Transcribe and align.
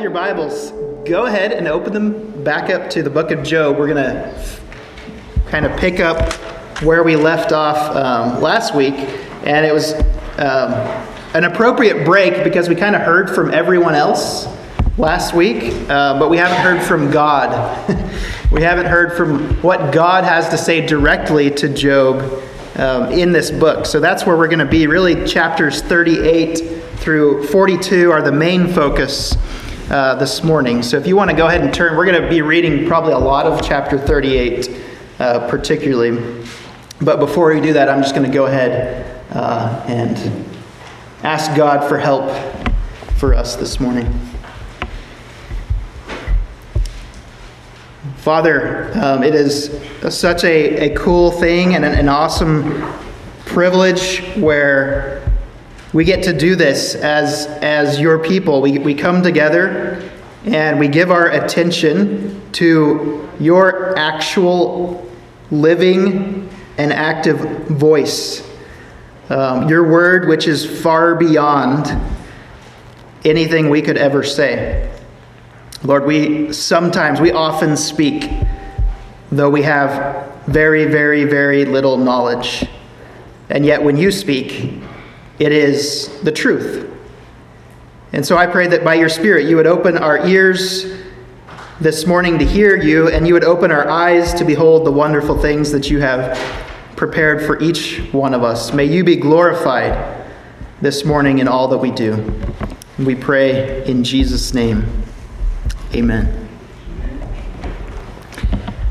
have 0.00 0.04
your 0.04 0.18
Bibles, 0.18 0.70
go 1.06 1.26
ahead 1.26 1.52
and 1.52 1.68
open 1.68 1.92
them 1.92 2.42
back 2.42 2.70
up 2.70 2.88
to 2.88 3.02
the 3.02 3.10
book 3.10 3.30
of 3.32 3.42
Job. 3.42 3.76
We're 3.76 3.86
going 3.86 4.02
to 4.02 4.58
kind 5.48 5.66
of 5.66 5.78
pick 5.78 6.00
up 6.00 6.32
where 6.82 7.02
we 7.02 7.16
left 7.16 7.52
off 7.52 7.94
um, 7.94 8.40
last 8.40 8.74
week, 8.74 8.94
and 9.44 9.66
it 9.66 9.74
was 9.74 9.92
um, 10.38 10.72
an 11.34 11.44
appropriate 11.44 12.06
break 12.06 12.44
because 12.44 12.66
we 12.66 12.76
kind 12.76 12.96
of 12.96 13.02
heard 13.02 13.28
from 13.28 13.52
everyone 13.52 13.94
else 13.94 14.46
last 14.96 15.34
week, 15.34 15.64
uh, 15.90 16.18
but 16.18 16.30
we 16.30 16.38
haven't 16.38 16.62
heard 16.62 16.82
from 16.82 17.10
God. 17.10 17.50
we 18.50 18.62
haven't 18.62 18.86
heard 18.86 19.14
from 19.18 19.50
what 19.60 19.92
God 19.92 20.24
has 20.24 20.48
to 20.48 20.56
say 20.56 20.86
directly 20.86 21.50
to 21.50 21.68
Job 21.68 22.42
um, 22.76 23.12
in 23.12 23.32
this 23.32 23.50
book. 23.50 23.84
So 23.84 24.00
that's 24.00 24.24
where 24.24 24.38
we're 24.38 24.48
going 24.48 24.60
to 24.60 24.64
be. 24.64 24.86
Really, 24.86 25.26
chapters 25.26 25.82
38 25.82 26.84
through 27.00 27.46
42 27.48 28.10
are 28.10 28.22
the 28.22 28.32
main 28.32 28.66
focus 28.66 29.36
uh, 29.90 30.14
this 30.14 30.44
morning. 30.44 30.82
So 30.82 30.96
if 30.96 31.06
you 31.06 31.16
want 31.16 31.30
to 31.30 31.36
go 31.36 31.48
ahead 31.48 31.62
and 31.62 31.74
turn, 31.74 31.96
we're 31.96 32.06
going 32.06 32.22
to 32.22 32.28
be 32.28 32.42
reading 32.42 32.86
probably 32.86 33.12
a 33.12 33.18
lot 33.18 33.44
of 33.44 33.60
chapter 33.60 33.98
38, 33.98 34.80
uh, 35.18 35.48
particularly. 35.50 36.44
But 37.00 37.18
before 37.18 37.52
we 37.52 37.60
do 37.60 37.72
that, 37.72 37.88
I'm 37.88 38.00
just 38.00 38.14
going 38.14 38.26
to 38.26 38.32
go 38.32 38.46
ahead 38.46 39.24
uh, 39.30 39.84
and 39.88 40.46
ask 41.24 41.56
God 41.56 41.88
for 41.88 41.98
help 41.98 42.30
for 43.16 43.34
us 43.34 43.56
this 43.56 43.80
morning. 43.80 44.06
Father, 48.18 48.92
um, 48.94 49.24
it 49.24 49.34
is 49.34 49.76
such 50.08 50.44
a, 50.44 50.92
a 50.92 50.96
cool 50.96 51.32
thing 51.32 51.74
and 51.74 51.84
an, 51.84 51.98
an 51.98 52.08
awesome 52.08 52.80
privilege 53.44 54.22
where 54.36 55.29
we 55.92 56.04
get 56.04 56.24
to 56.24 56.32
do 56.32 56.54
this 56.54 56.94
as, 56.94 57.46
as 57.62 57.98
your 57.98 58.18
people. 58.18 58.60
We, 58.62 58.78
we 58.78 58.94
come 58.94 59.22
together 59.22 60.08
and 60.44 60.78
we 60.78 60.88
give 60.88 61.10
our 61.10 61.30
attention 61.30 62.40
to 62.52 63.28
your 63.40 63.98
actual 63.98 65.10
living 65.50 66.48
and 66.78 66.92
active 66.92 67.38
voice. 67.66 68.48
Um, 69.28 69.68
your 69.68 69.88
word, 69.88 70.28
which 70.28 70.46
is 70.46 70.82
far 70.82 71.14
beyond 71.14 71.86
anything 73.24 73.68
we 73.68 73.82
could 73.82 73.96
ever 73.96 74.22
say. 74.22 74.90
Lord, 75.82 76.04
we 76.04 76.52
sometimes, 76.52 77.20
we 77.20 77.32
often 77.32 77.76
speak, 77.76 78.30
though 79.30 79.50
we 79.50 79.62
have 79.62 80.44
very, 80.46 80.84
very, 80.84 81.24
very 81.24 81.64
little 81.64 81.96
knowledge. 81.96 82.64
And 83.48 83.64
yet, 83.64 83.82
when 83.82 83.96
you 83.96 84.10
speak, 84.10 84.80
it 85.40 85.52
is 85.52 86.20
the 86.20 86.30
truth. 86.30 86.86
And 88.12 88.24
so 88.24 88.36
I 88.36 88.46
pray 88.46 88.66
that 88.68 88.84
by 88.84 88.94
your 88.94 89.08
Spirit 89.08 89.46
you 89.46 89.56
would 89.56 89.66
open 89.66 89.96
our 89.96 90.26
ears 90.26 90.84
this 91.80 92.06
morning 92.06 92.38
to 92.38 92.44
hear 92.44 92.76
you, 92.76 93.08
and 93.08 93.26
you 93.26 93.32
would 93.32 93.44
open 93.44 93.70
our 93.70 93.88
eyes 93.88 94.34
to 94.34 94.44
behold 94.44 94.86
the 94.86 94.92
wonderful 94.92 95.38
things 95.38 95.72
that 95.72 95.88
you 95.88 95.98
have 96.00 96.38
prepared 96.94 97.42
for 97.42 97.58
each 97.60 98.02
one 98.12 98.34
of 98.34 98.44
us. 98.44 98.74
May 98.74 98.84
you 98.84 99.02
be 99.02 99.16
glorified 99.16 100.26
this 100.82 101.06
morning 101.06 101.38
in 101.38 101.48
all 101.48 101.68
that 101.68 101.78
we 101.78 101.90
do. 101.90 102.30
We 102.98 103.14
pray 103.14 103.82
in 103.86 104.04
Jesus' 104.04 104.52
name. 104.52 104.86
Amen. 105.94 106.48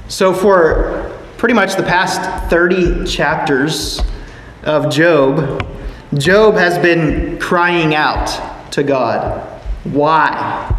So, 0.07 0.33
for 0.33 1.15
pretty 1.37 1.53
much 1.53 1.75
the 1.75 1.83
past 1.83 2.49
30 2.49 3.05
chapters 3.05 4.01
of 4.63 4.91
Job, 4.91 5.63
Job 6.17 6.55
has 6.55 6.79
been 6.79 7.37
crying 7.37 7.93
out 7.93 8.71
to 8.71 8.81
God. 8.81 9.47
Why? 9.83 10.75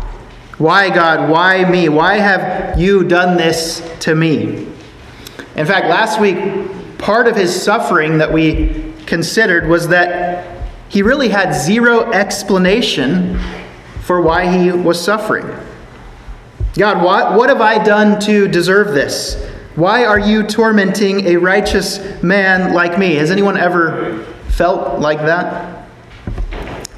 Why, 0.59 0.91
God? 0.91 1.31
Why 1.31 1.65
me? 1.71 1.89
Why 1.89 2.17
have 2.17 2.79
you 2.81 3.05
done 3.05 3.37
this 3.37 3.81
to 4.01 4.15
me? 4.17 4.67
In 5.55 5.67
fact, 5.67 5.87
last 5.87 6.21
week, 6.21 6.99
part 6.99 7.29
of 7.29 7.37
his 7.37 7.63
suffering 7.63 8.19
that 8.19 8.33
we 8.33 8.93
considered 9.07 9.69
was 9.69 9.89
that 9.89 10.69
he 10.89 11.03
really 11.03 11.29
had 11.29 11.53
zero 11.53 12.11
explanation 12.11 13.39
for 14.03 14.21
why 14.21 14.51
he 14.51 14.73
was 14.73 15.03
suffering. 15.03 15.47
God, 16.75 17.05
what, 17.05 17.37
what 17.37 17.49
have 17.49 17.61
I 17.61 17.83
done 17.83 18.21
to 18.23 18.49
deserve 18.49 18.95
this? 18.95 19.41
Why 19.77 20.05
are 20.05 20.19
you 20.19 20.43
tormenting 20.43 21.27
a 21.27 21.37
righteous 21.37 22.21
man 22.21 22.75
like 22.75 22.99
me? 22.99 23.15
Has 23.15 23.31
anyone 23.31 23.57
ever 23.57 24.27
felt 24.61 25.01
like 25.01 25.17
that? 25.21 25.89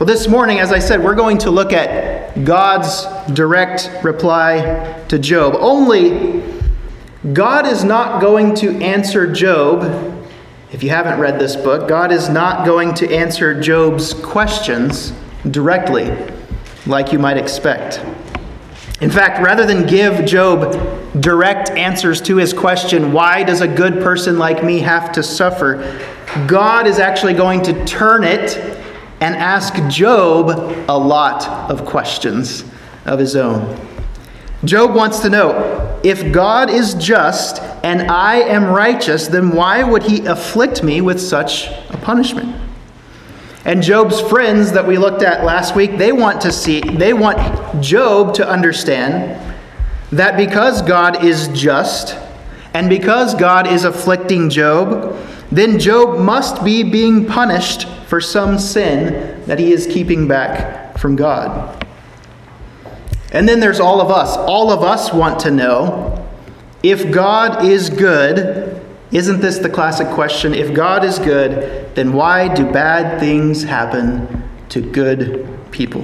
Well, 0.01 0.07
this 0.09 0.27
morning, 0.27 0.59
as 0.59 0.73
I 0.73 0.81
said, 0.81 1.01
we're 1.01 1.15
going 1.15 1.39
to 1.39 1.51
look 1.53 1.73
at 1.73 2.45
God's 2.45 3.07
direct 3.35 3.89
reply 4.03 5.01
to 5.07 5.17
Job. 5.17 5.55
Only 5.57 6.43
God 7.33 7.65
is 7.65 7.85
not 7.85 8.21
going 8.21 8.57
to 8.57 8.77
answer 8.83 9.33
Job. 9.33 9.85
If 10.73 10.83
you 10.83 10.91
haven't 10.91 11.21
read 11.21 11.39
this 11.39 11.55
book, 11.55 11.89
God 11.89 12.11
is 12.11 12.29
not 12.29 12.67
going 12.67 12.95
to 12.95 13.15
answer 13.15 13.61
Job's 13.61 14.13
questions 14.13 15.13
directly, 15.49 16.11
like 16.85 17.13
you 17.13 17.21
might 17.21 17.37
expect. 17.37 18.05
In 19.03 19.11
fact, 19.11 19.43
rather 19.43 19.67
than 19.67 19.85
give 19.85 20.25
Job 20.25 21.21
direct 21.21 21.71
answers 21.71 22.21
to 22.23 22.37
his 22.37 22.53
question, 22.53 23.13
why 23.13 23.43
does 23.43 23.61
a 23.61 23.67
good 23.67 23.95
person 23.95 24.39
like 24.39 24.63
me 24.63 24.79
have 24.79 25.11
to 25.13 25.25
suffer? 25.25 26.01
God 26.47 26.87
is 26.87 27.01
actually 27.01 27.35
going 27.35 27.63
to 27.63 27.85
turn 27.85 28.23
it 28.23 28.57
and 29.21 29.35
ask 29.35 29.75
Job 29.89 30.51
a 30.89 30.97
lot 30.97 31.49
of 31.69 31.85
questions 31.85 32.65
of 33.05 33.19
his 33.19 33.35
own. 33.35 33.77
Job 34.65 34.95
wants 34.95 35.19
to 35.21 35.31
know 35.31 36.01
if 36.05 36.33
God 36.33 36.71
is 36.71 36.95
just 36.95 37.61
and 37.83 38.03
I 38.03 38.37
am 38.37 38.67
righteous, 38.67 39.27
then 39.27 39.51
why 39.51 39.83
would 39.83 40.05
he 40.05 40.25
afflict 40.27 40.85
me 40.85 41.01
with 41.01 41.21
such 41.21 41.67
a 41.91 41.99
punishment? 42.03 42.55
And 43.65 43.83
Job's 43.83 44.21
friends 44.21 44.73
that 44.73 44.87
we 44.87 44.99
looked 44.99 45.23
at 45.23 45.45
last 45.45 45.77
week, 45.77 45.97
they 45.97 46.13
want 46.13 46.41
to 46.41 46.53
see, 46.53 46.81
they 46.81 47.13
want 47.13 47.83
Job 47.83 48.35
to 48.35 48.49
understand 48.49 49.41
that 50.11 50.37
because 50.37 50.83
God 50.83 51.25
is 51.25 51.49
just 51.49 52.17
and 52.75 52.89
because 52.89 53.35
God 53.35 53.67
is 53.67 53.85
afflicting 53.85 54.51
Job, 54.51 55.17
then 55.51 55.79
Job 55.79 56.19
must 56.19 56.65
be 56.65 56.83
being 56.83 57.27
punished 57.27 57.87
for 58.09 58.21
some 58.21 58.59
sin 58.59 59.45
that 59.47 59.59
he 59.59 59.73
is 59.73 59.87
keeping 59.87 60.27
back 60.27 60.99
from 60.99 61.15
God. 61.15 61.87
And 63.33 63.49
then 63.49 63.61
there's 63.61 63.81
all 63.81 64.01
of 64.01 64.11
us. 64.11 64.37
All 64.37 64.71
of 64.71 64.83
us 64.83 65.13
want 65.13 65.41
to 65.41 65.51
know 65.51 66.29
if 66.83 67.13
God 67.13 67.65
is 67.65 67.91
good, 67.91 68.72
isn't 69.13 69.41
this 69.41 69.59
the 69.59 69.69
classic 69.69 70.09
question? 70.09 70.55
If 70.55 70.75
God 70.75 71.05
is 71.05 71.19
good, 71.19 71.95
then 71.95 72.15
why 72.15 72.53
do 72.53 72.65
bad 72.71 73.21
things 73.21 73.63
happen 73.63 74.43
to 74.71 74.81
good 74.81 75.47
people? 75.71 76.03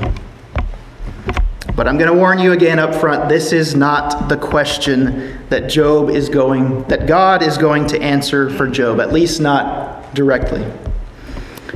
But 1.75 1.89
I'm 1.89 1.97
going 1.97 2.13
to 2.13 2.17
warn 2.17 2.39
you 2.39 2.53
again 2.53 2.79
up 2.79 2.95
front 2.95 3.29
this 3.29 3.53
is 3.53 3.75
not 3.75 4.29
the 4.29 4.37
question 4.37 5.47
that 5.49 5.71
Job 5.71 6.11
is 6.11 6.29
going, 6.29 6.83
that 6.85 7.07
God 7.07 7.43
is 7.43 7.57
going 7.57 7.87
to 7.87 8.03
answer 8.03 8.51
for 8.51 8.67
Job, 8.69 9.01
at 9.01 9.13
least 9.13 9.41
not 9.41 10.15
directly. 10.15 10.65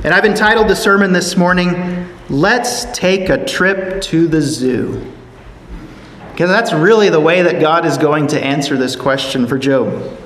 And 0.03 0.13
I've 0.13 0.25
entitled 0.25 0.67
the 0.67 0.75
sermon 0.75 1.13
this 1.13 1.37
morning, 1.37 2.09
Let's 2.29 2.85
Take 2.91 3.29
a 3.29 3.43
Trip 3.43 4.01
to 4.03 4.27
the 4.27 4.41
Zoo. 4.41 5.09
Because 6.31 6.49
that's 6.49 6.73
really 6.73 7.09
the 7.09 7.21
way 7.21 7.41
that 7.41 7.61
God 7.61 7.85
is 7.85 7.97
going 7.97 8.27
to 8.27 8.43
answer 8.43 8.75
this 8.75 8.95
question 8.95 9.47
for 9.47 9.57
Job. 9.57 10.19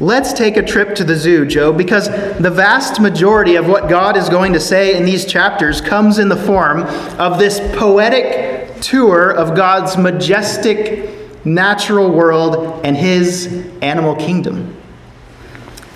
Let's 0.00 0.32
take 0.32 0.56
a 0.56 0.62
trip 0.62 0.94
to 0.96 1.04
the 1.04 1.16
zoo, 1.16 1.44
Job, 1.44 1.76
because 1.76 2.08
the 2.08 2.52
vast 2.52 3.00
majority 3.00 3.56
of 3.56 3.66
what 3.66 3.88
God 3.88 4.16
is 4.16 4.28
going 4.28 4.52
to 4.52 4.60
say 4.60 4.96
in 4.96 5.04
these 5.04 5.24
chapters 5.24 5.80
comes 5.80 6.20
in 6.20 6.28
the 6.28 6.36
form 6.36 6.82
of 7.18 7.40
this 7.40 7.58
poetic 7.76 8.80
tour 8.80 9.32
of 9.32 9.56
God's 9.56 9.96
majestic 9.96 11.44
natural 11.44 12.12
world 12.12 12.84
and 12.84 12.96
his 12.96 13.66
animal 13.82 14.14
kingdom. 14.14 14.76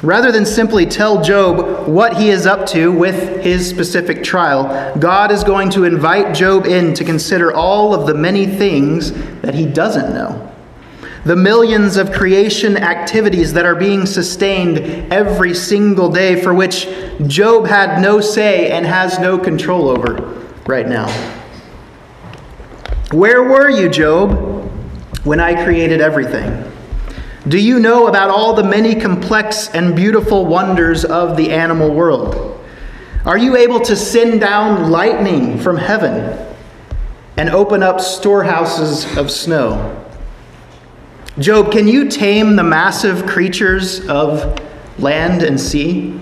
Rather 0.02 0.32
than 0.32 0.44
simply 0.44 0.84
tell 0.84 1.22
Job 1.22 1.87
what 1.87 2.16
he 2.16 2.31
is 2.31 2.44
up 2.44 2.66
to 2.70 2.90
with 2.90 3.40
his 3.44 3.70
specific 3.70 4.25
trial, 4.25 4.98
God 4.98 5.31
is 5.31 5.44
going 5.44 5.70
to 5.70 5.84
invite 5.84 6.34
Job 6.34 6.66
in 6.66 6.93
to 6.94 7.05
consider 7.05 7.52
all 7.52 7.94
of 7.94 8.08
the 8.08 8.14
many 8.14 8.46
things 8.46 9.12
that 9.43 9.55
he 9.55 9.64
doesn't 9.64 10.12
know. 10.12 10.51
The 11.24 11.36
millions 11.36 11.96
of 11.96 12.12
creation 12.12 12.76
activities 12.76 13.52
that 13.52 13.64
are 13.64 13.74
being 13.74 14.06
sustained 14.06 15.12
every 15.12 15.54
single 15.54 16.10
day 16.10 16.40
for 16.40 16.52
which 16.52 16.88
Job 17.26 17.66
had 17.66 18.00
no 18.00 18.20
say 18.20 18.70
and 18.70 18.84
has 18.84 19.19
no 19.19 19.38
control 19.38 19.88
over 19.88 20.46
right 20.66 20.88
now. 20.88 21.08
Where 23.12 23.42
were 23.42 23.70
you, 23.70 23.88
Job, 23.88 24.32
when 25.24 25.38
I 25.38 25.64
created 25.64 26.00
everything? 26.00 26.70
Do 27.46 27.58
you 27.58 27.78
know 27.78 28.08
about 28.08 28.30
all 28.30 28.54
the 28.54 28.64
many 28.64 28.94
complex 28.94 29.69
and 29.69 29.94
beautiful 29.94 30.46
wonders 30.46 31.04
of 31.04 31.36
the 31.36 31.50
animal 31.50 31.92
world? 31.94 32.58
Are 33.24 33.38
you 33.38 33.56
able 33.56 33.80
to 33.80 33.94
send 33.94 34.40
down 34.40 34.90
lightning 34.90 35.58
from 35.58 35.76
heaven? 35.76 36.48
and 37.36 37.48
open 37.50 37.82
up 37.82 38.00
storehouses 38.00 39.16
of 39.16 39.30
snow. 39.30 40.01
Job, 41.38 41.73
can 41.73 41.88
you 41.88 42.11
tame 42.11 42.56
the 42.56 42.62
massive 42.62 43.26
creatures 43.26 44.06
of 44.06 44.61
land 44.99 45.43
and 45.43 45.58
sea? 45.58 46.20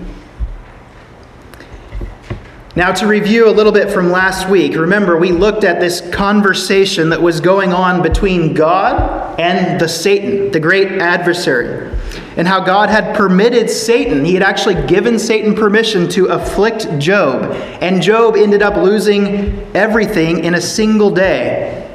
Now, 2.77 2.93
to 2.93 3.05
review 3.05 3.49
a 3.49 3.51
little 3.51 3.73
bit 3.73 3.91
from 3.91 4.09
last 4.09 4.47
week, 4.47 4.73
remember 4.73 5.17
we 5.17 5.33
looked 5.33 5.65
at 5.65 5.81
this 5.81 5.99
conversation 6.11 7.09
that 7.09 7.21
was 7.21 7.41
going 7.41 7.73
on 7.73 8.01
between 8.01 8.53
God 8.53 9.37
and 9.37 9.77
the 9.81 9.89
Satan, 9.89 10.49
the 10.51 10.61
great 10.61 10.93
adversary, 10.93 11.93
and 12.37 12.47
how 12.47 12.63
God 12.63 12.87
had 12.87 13.13
permitted 13.13 13.69
Satan, 13.69 14.23
he 14.23 14.33
had 14.33 14.43
actually 14.43 14.81
given 14.87 15.19
Satan 15.19 15.53
permission 15.53 16.07
to 16.11 16.27
afflict 16.27 16.87
Job, 16.99 17.51
and 17.81 18.01
Job 18.01 18.37
ended 18.37 18.61
up 18.61 18.77
losing 18.77 19.59
everything 19.75 20.45
in 20.45 20.55
a 20.55 20.61
single 20.61 21.11
day, 21.11 21.93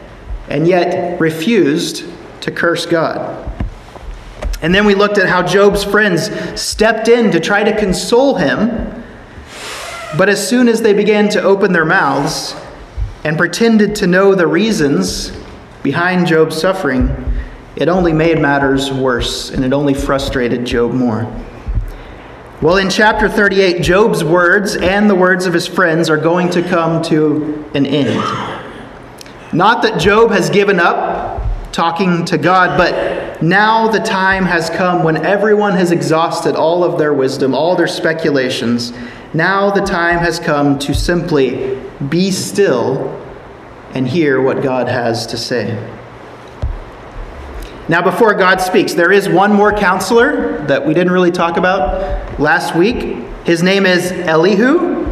and 0.51 0.69
yet 0.69 1.19
refused 1.19 2.05
to 2.41 2.50
curse 2.50 2.87
God. 2.87 3.53
And 4.62 4.75
then 4.75 4.87
we 4.87 4.94
looked 4.94 5.19
at 5.19 5.29
how 5.29 5.43
Job's 5.43 5.85
friends 5.85 6.31
stepped 6.61 7.09
in 7.09 7.31
to 7.33 7.41
try 7.41 7.62
to 7.62 7.77
console 7.77 8.37
him 8.37 8.97
but 10.17 10.29
as 10.31 10.47
soon 10.47 10.69
as 10.69 10.81
they 10.81 10.94
began 10.94 11.29
to 11.31 11.43
open 11.43 11.73
their 11.73 11.85
mouths 11.85 12.55
and 13.25 13.37
pretended 13.37 13.94
to 13.97 14.06
know 14.06 14.35
the 14.35 14.47
reasons 14.47 15.33
behind 15.83 16.27
Job's 16.27 16.59
suffering, 16.59 17.11
it 17.77 17.88
only 17.88 18.12
made 18.12 18.41
matters 18.41 18.91
worse 18.91 19.50
and 19.50 19.65
it 19.65 19.73
only 19.73 19.93
frustrated 19.93 20.65
Job 20.65 20.93
more. 20.93 21.31
Well, 22.62 22.79
in 22.79 22.89
chapter 22.89 23.29
38, 23.29 23.82
Job's 23.82 24.25
words 24.25 24.77
and 24.77 25.11
the 25.11 25.15
words 25.15 25.44
of 25.44 25.53
his 25.53 25.67
friends 25.67 26.09
are 26.09 26.17
going 26.17 26.49
to 26.50 26.62
come 26.62 27.03
to 27.05 27.69
an 27.75 27.85
end. 27.85 28.17
Not 29.53 29.82
that 29.82 30.00
Job 30.00 30.31
has 30.31 30.49
given 30.49 30.81
up 30.81 31.25
talking 31.76 32.25
to 32.25 32.38
God, 32.38 32.78
but 32.78 33.43
now 33.43 33.87
the 33.87 34.00
time 34.00 34.46
has 34.46 34.70
come 34.70 35.05
when 35.05 35.26
everyone 35.26 35.75
has 35.75 35.90
exhausted 35.90 36.56
all 36.56 36.82
of 36.82 36.99
their 36.99 37.12
wisdom, 37.12 37.55
all 37.55 37.76
their 37.76 37.87
speculations, 37.87 38.94
now 39.34 39.70
the 39.70 39.82
time 39.82 40.19
has 40.19 40.38
come 40.38 40.78
to 40.78 40.94
simply 40.94 41.78
be 42.08 42.31
still 42.31 43.14
and 43.93 44.08
hear 44.08 44.40
what 44.40 44.62
God 44.62 44.88
has 44.88 45.26
to 45.26 45.37
say. 45.37 45.76
Now, 47.90 48.00
before 48.00 48.32
God 48.32 48.62
speaks, 48.62 48.94
there 48.94 49.12
is 49.12 49.29
one 49.29 49.52
more 49.52 49.72
counselor 49.72 50.64
that 50.67 50.84
we 50.84 50.94
didn't 50.94 51.12
really 51.12 51.31
talk 51.31 51.58
about 51.58 52.40
last 52.40 52.75
week. 52.75 53.22
His 53.44 53.62
name 53.62 53.84
is 53.84 54.12
Elihu. 54.12 55.05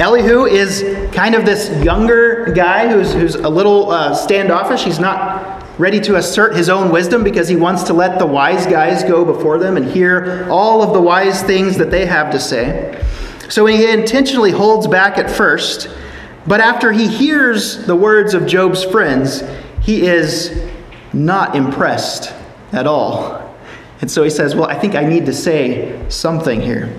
Elihu 0.00 0.44
is 0.44 0.82
kind 1.14 1.36
of 1.36 1.46
this 1.46 1.70
younger 1.84 2.52
guy 2.52 2.88
who's, 2.88 3.12
who's 3.12 3.36
a 3.36 3.48
little 3.48 3.90
uh, 3.90 4.14
standoffish. 4.14 4.82
He's 4.82 4.98
not 4.98 5.39
ready 5.80 5.98
to 5.98 6.16
assert 6.16 6.54
his 6.54 6.68
own 6.68 6.92
wisdom 6.92 7.24
because 7.24 7.48
he 7.48 7.56
wants 7.56 7.84
to 7.84 7.94
let 7.94 8.18
the 8.18 8.26
wise 8.26 8.66
guys 8.66 9.02
go 9.02 9.24
before 9.24 9.58
them 9.58 9.78
and 9.78 9.90
hear 9.90 10.46
all 10.50 10.82
of 10.82 10.92
the 10.92 11.00
wise 11.00 11.42
things 11.42 11.78
that 11.78 11.90
they 11.90 12.04
have 12.04 12.30
to 12.30 12.38
say. 12.38 13.02
So 13.48 13.64
he 13.64 13.90
intentionally 13.90 14.50
holds 14.50 14.86
back 14.86 15.16
at 15.16 15.30
first, 15.30 15.88
but 16.46 16.60
after 16.60 16.92
he 16.92 17.08
hears 17.08 17.86
the 17.86 17.96
words 17.96 18.34
of 18.34 18.46
Job's 18.46 18.84
friends, 18.84 19.42
he 19.82 20.06
is 20.06 20.70
not 21.14 21.56
impressed 21.56 22.32
at 22.72 22.86
all. 22.86 23.56
And 24.02 24.10
so 24.10 24.22
he 24.22 24.30
says, 24.30 24.54
Well, 24.54 24.68
I 24.68 24.78
think 24.78 24.94
I 24.94 25.04
need 25.04 25.26
to 25.26 25.32
say 25.32 26.04
something 26.10 26.60
here. 26.60 26.94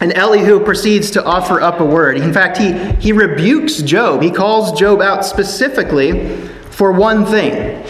And 0.00 0.12
Elihu 0.12 0.64
proceeds 0.64 1.10
to 1.12 1.24
offer 1.24 1.60
up 1.60 1.80
a 1.80 1.84
word. 1.84 2.18
In 2.18 2.32
fact, 2.32 2.58
he, 2.58 2.72
he 3.00 3.12
rebukes 3.12 3.82
Job. 3.82 4.22
He 4.22 4.30
calls 4.30 4.78
Job 4.78 5.00
out 5.00 5.24
specifically 5.24 6.50
for 6.74 6.90
one 6.90 7.24
thing 7.24 7.84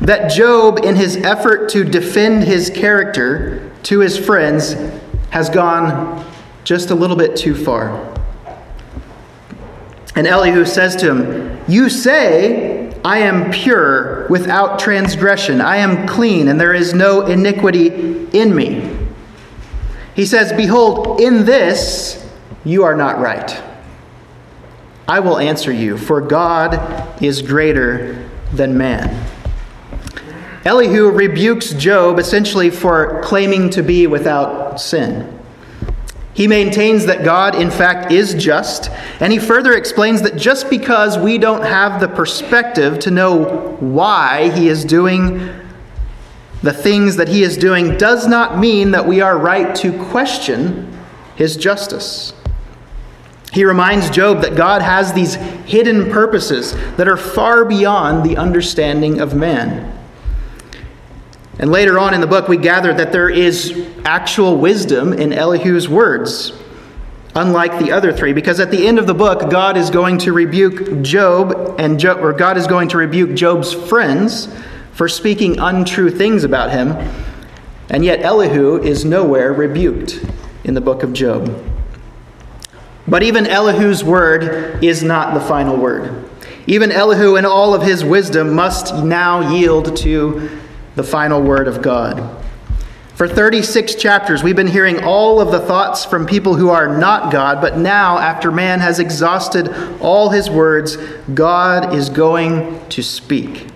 that 0.00 0.28
Job, 0.28 0.80
in 0.84 0.96
his 0.96 1.16
effort 1.18 1.68
to 1.70 1.84
defend 1.84 2.42
his 2.42 2.68
character 2.68 3.70
to 3.84 4.00
his 4.00 4.18
friends, 4.18 4.74
has 5.30 5.48
gone 5.48 6.26
just 6.64 6.90
a 6.90 6.94
little 6.94 7.16
bit 7.16 7.36
too 7.36 7.54
far. 7.54 8.12
And 10.16 10.26
Elihu 10.26 10.64
says 10.64 10.96
to 10.96 11.14
him, 11.14 11.64
You 11.68 11.88
say, 11.88 12.92
I 13.04 13.18
am 13.18 13.52
pure 13.52 14.26
without 14.26 14.80
transgression. 14.80 15.60
I 15.60 15.76
am 15.76 16.08
clean, 16.08 16.48
and 16.48 16.60
there 16.60 16.74
is 16.74 16.94
no 16.94 17.24
iniquity 17.26 18.26
in 18.32 18.56
me. 18.56 19.06
He 20.16 20.26
says, 20.26 20.52
Behold, 20.52 21.20
in 21.20 21.44
this 21.44 22.28
you 22.64 22.82
are 22.82 22.96
not 22.96 23.20
right. 23.20 23.62
I 25.06 25.20
will 25.20 25.38
answer 25.38 25.72
you, 25.72 25.98
for 25.98 26.20
God 26.20 27.22
is 27.22 27.42
greater 27.42 28.28
than 28.52 28.78
man. 28.78 29.30
Elihu 30.64 31.10
rebukes 31.10 31.74
Job 31.74 32.18
essentially 32.18 32.70
for 32.70 33.20
claiming 33.22 33.68
to 33.70 33.82
be 33.82 34.06
without 34.06 34.80
sin. 34.80 35.30
He 36.32 36.48
maintains 36.48 37.06
that 37.06 37.22
God, 37.22 37.54
in 37.54 37.70
fact, 37.70 38.10
is 38.10 38.34
just, 38.34 38.90
and 39.20 39.32
he 39.32 39.38
further 39.38 39.74
explains 39.74 40.22
that 40.22 40.36
just 40.36 40.68
because 40.68 41.18
we 41.18 41.38
don't 41.38 41.62
have 41.62 42.00
the 42.00 42.08
perspective 42.08 42.98
to 43.00 43.10
know 43.10 43.76
why 43.78 44.50
he 44.50 44.68
is 44.68 44.84
doing 44.84 45.50
the 46.62 46.72
things 46.72 47.16
that 47.16 47.28
he 47.28 47.42
is 47.42 47.58
doing 47.58 47.98
does 47.98 48.26
not 48.26 48.58
mean 48.58 48.90
that 48.92 49.06
we 49.06 49.20
are 49.20 49.36
right 49.36 49.76
to 49.76 49.92
question 50.04 50.98
his 51.36 51.58
justice. 51.58 52.32
He 53.54 53.64
reminds 53.64 54.10
Job 54.10 54.42
that 54.42 54.56
God 54.56 54.82
has 54.82 55.12
these 55.12 55.36
hidden 55.36 56.10
purposes 56.10 56.72
that 56.96 57.06
are 57.06 57.16
far 57.16 57.64
beyond 57.64 58.28
the 58.28 58.36
understanding 58.36 59.20
of 59.20 59.36
man. 59.36 59.96
And 61.60 61.70
later 61.70 61.96
on 62.00 62.14
in 62.14 62.20
the 62.20 62.26
book, 62.26 62.48
we 62.48 62.56
gather 62.56 62.92
that 62.92 63.12
there 63.12 63.28
is 63.28 63.88
actual 64.04 64.58
wisdom 64.58 65.12
in 65.12 65.32
Elihu's 65.32 65.88
words, 65.88 66.52
unlike 67.36 67.78
the 67.78 67.92
other 67.92 68.12
three, 68.12 68.32
because 68.32 68.58
at 68.58 68.72
the 68.72 68.88
end 68.88 68.98
of 68.98 69.06
the 69.06 69.14
book, 69.14 69.48
God 69.48 69.76
is 69.76 69.88
going 69.88 70.18
to 70.18 70.32
rebuke 70.32 71.02
Job, 71.02 71.76
and 71.78 72.04
or 72.04 72.32
God 72.32 72.56
is 72.56 72.66
going 72.66 72.88
to 72.88 72.96
rebuke 72.96 73.36
Job's 73.36 73.72
friends 73.72 74.48
for 74.94 75.08
speaking 75.08 75.60
untrue 75.60 76.10
things 76.10 76.42
about 76.42 76.72
him, 76.72 76.90
and 77.88 78.04
yet 78.04 78.20
Elihu 78.20 78.82
is 78.82 79.04
nowhere 79.04 79.52
rebuked 79.52 80.24
in 80.64 80.74
the 80.74 80.80
book 80.80 81.04
of 81.04 81.12
Job. 81.12 81.70
But 83.06 83.22
even 83.22 83.46
Elihu's 83.46 84.02
word 84.02 84.82
is 84.82 85.02
not 85.02 85.34
the 85.34 85.40
final 85.40 85.76
word. 85.76 86.28
Even 86.66 86.90
Elihu, 86.90 87.36
in 87.36 87.44
all 87.44 87.74
of 87.74 87.82
his 87.82 88.04
wisdom, 88.04 88.54
must 88.54 89.04
now 89.04 89.52
yield 89.52 89.96
to 89.98 90.58
the 90.96 91.02
final 91.02 91.42
word 91.42 91.68
of 91.68 91.82
God. 91.82 92.40
For 93.14 93.28
36 93.28 93.94
chapters, 93.94 94.42
we've 94.42 94.56
been 94.56 94.66
hearing 94.66 95.04
all 95.04 95.40
of 95.40 95.52
the 95.52 95.60
thoughts 95.60 96.04
from 96.04 96.26
people 96.26 96.56
who 96.56 96.70
are 96.70 96.98
not 96.98 97.30
God, 97.30 97.60
but 97.60 97.76
now, 97.76 98.18
after 98.18 98.50
man 98.50 98.80
has 98.80 98.98
exhausted 98.98 99.68
all 100.00 100.30
his 100.30 100.50
words, 100.50 100.96
God 101.32 101.94
is 101.94 102.08
going 102.08 102.88
to 102.88 103.02
speak. 103.02 103.68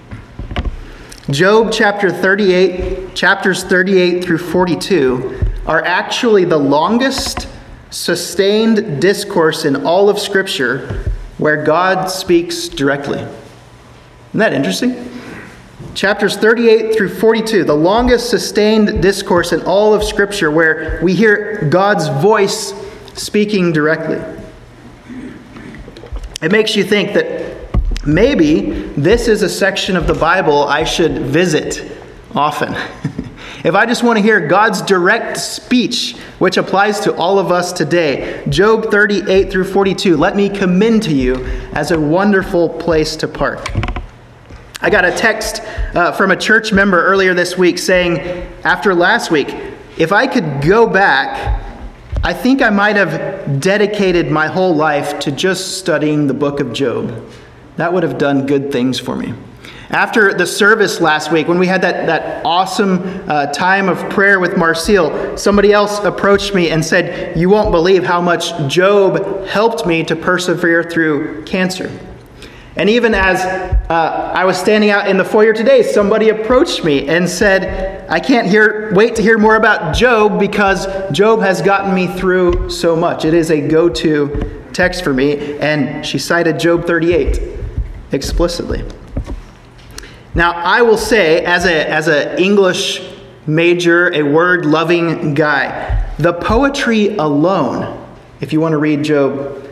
Job 1.31 1.71
chapter 1.71 2.11
38, 2.11 3.15
chapters 3.15 3.63
38 3.63 4.25
through 4.25 4.39
42 4.39 5.41
are 5.67 5.85
actually 5.85 6.45
the 6.45 6.59
longest 6.59 7.47
sustained 7.91 9.01
discourse 9.01 9.65
in 9.65 9.85
all 9.87 10.09
of 10.09 10.19
Scripture 10.19 11.11
where 11.39 11.63
God 11.65 12.07
speaks 12.07 12.69
directly. 12.69 13.21
Isn't 13.21 14.41
that 14.41 14.53
interesting? 14.53 15.09
chapters 15.99 16.37
38 16.37 16.95
through 16.95 17.09
42, 17.09 17.65
the 17.65 17.75
longest 17.75 18.31
sustained 18.31 19.03
discourse 19.03 19.53
in 19.53 19.63
all 19.63 19.93
of 19.93 20.05
Scripture 20.05 20.49
where 20.49 21.01
we 21.03 21.13
hear 21.13 21.69
God's 21.71 22.07
voice 22.23 22.73
speaking 23.15 23.73
directly. 23.73 24.23
It 26.41 26.53
makes 26.53 26.77
you 26.77 26.85
think 26.85 27.15
that 27.15 28.07
maybe 28.07 28.71
this 28.97 29.27
is 29.27 29.43
a 29.43 29.49
section 29.49 29.97
of 29.97 30.07
the 30.07 30.15
Bible 30.15 30.63
I 30.63 30.85
should 30.85 31.19
visit 31.19 31.99
often. 32.33 32.77
if 33.65 33.75
I 33.75 33.87
just 33.87 34.05
want 34.05 34.19
to 34.19 34.23
hear 34.23 34.47
God's 34.47 34.83
direct 34.83 35.37
speech, 35.37 36.17
which 36.39 36.57
applies 36.57 37.01
to 37.01 37.15
all 37.17 37.39
of 37.39 37.51
us 37.51 37.73
today, 37.73 38.45
Job 38.49 38.91
38 38.91 39.51
through 39.51 39.65
42, 39.65 40.17
let 40.17 40.37
me 40.37 40.49
commend 40.49 41.03
to 41.05 41.13
you 41.13 41.45
as 41.73 41.91
a 41.91 41.99
wonderful 41.99 42.69
place 42.69 43.17
to 43.17 43.27
park. 43.27 43.73
I 44.81 44.91
got 44.91 45.05
a 45.05 45.11
text 45.11 45.61
uh, 45.97 46.13
from 46.13 46.31
a 46.31 46.37
church 46.37 46.73
member 46.73 47.05
earlier 47.05 47.35
this 47.35 47.59
week 47.59 47.79
saying, 47.79 48.21
after 48.63 48.95
last 48.95 49.33
week, 49.33 49.49
if 49.97 50.13
I 50.13 50.29
could 50.29 50.63
go 50.63 50.87
back, 50.87 51.65
I 52.23 52.33
think 52.33 52.63
I 52.63 52.71
might 52.71 52.95
have 52.95 53.61
dedicated 53.61 54.31
my 54.31 54.47
whole 54.47 54.75
life 54.75 55.19
to 55.21 55.33
just 55.33 55.79
studying 55.79 56.29
the 56.29 56.35
book 56.35 56.61
of 56.61 56.73
Job. 56.73 57.29
That 57.75 57.93
would 57.93 58.05
have 58.05 58.19
done 58.19 58.47
good 58.47 58.71
things 58.71 59.01
for 59.01 59.17
me. 59.17 59.35
After 59.91 60.35
the 60.35 60.47
service 60.47 61.01
last 61.01 61.33
week, 61.33 61.49
when 61.49 61.59
we 61.59 61.67
had 61.67 61.81
that, 61.81 62.07
that 62.07 62.45
awesome 62.45 63.01
uh, 63.27 63.47
time 63.47 63.89
of 63.89 63.99
prayer 64.11 64.39
with 64.39 64.57
Marcel, 64.59 65.39
somebody 65.39 65.73
else 65.73 65.99
approached 66.01 66.55
me 66.55 66.71
and 66.71 66.85
said, 66.85 67.39
You 67.39 67.49
won't 67.49 67.73
believe 67.73 68.05
how 68.05 68.21
much 68.21 68.55
Job 68.71 69.47
helped 69.47 69.87
me 69.87 70.05
to 70.05 70.15
persevere 70.15 70.83
through 70.83 71.45
cancer. 71.45 71.91
And 72.77 72.91
even 72.91 73.15
as 73.15 73.41
uh, 73.91 74.33
I 74.35 74.45
was 74.45 74.59
standing 74.59 74.91
out 74.91 75.09
in 75.09 75.17
the 75.17 75.25
foyer 75.25 75.55
today, 75.55 75.83
somebody 75.83 76.29
approached 76.29 76.85
me 76.85 77.09
and 77.09 77.29
said, 77.29 78.09
I 78.11 78.21
can't 78.21 78.47
hear, 78.47 78.93
wait 78.95 79.17
to 79.17 79.23
hear 79.23 79.39
more 79.39 79.57
about 79.57 79.97
Job 79.97 80.39
because 80.39 80.87
Job 81.11 81.41
has 81.41 81.63
gotten 81.63 81.95
me 81.95 82.07
through 82.07 82.71
so 82.71 82.95
much. 82.95 83.25
It 83.25 83.33
is 83.33 83.51
a 83.51 83.67
go 83.67 83.89
to 83.89 84.63
text 84.75 85.03
for 85.03 85.15
me. 85.15 85.59
And 85.59 86.05
she 86.07 86.19
cited 86.19 86.61
Job 86.61 86.87
38 86.87 87.59
explicitly. 88.13 88.85
Now, 90.35 90.53
I 90.53 90.83
will 90.83 90.99
say, 90.99 91.45
as 91.45 91.65
a 91.65 91.89
as 91.89 92.09
an 92.09 92.39
English 92.39 93.03
major, 93.47 94.13
a 94.15 94.23
word 94.23 94.67
loving 94.67 95.35
guy, 95.35 96.13
the 96.19 96.35
poetry 96.35 97.17
alone, 97.17 98.07
if 98.41 98.53
you 98.53 98.61
want 98.61 98.73
to 98.73 98.79
read 98.79 99.03
Job 99.03 99.67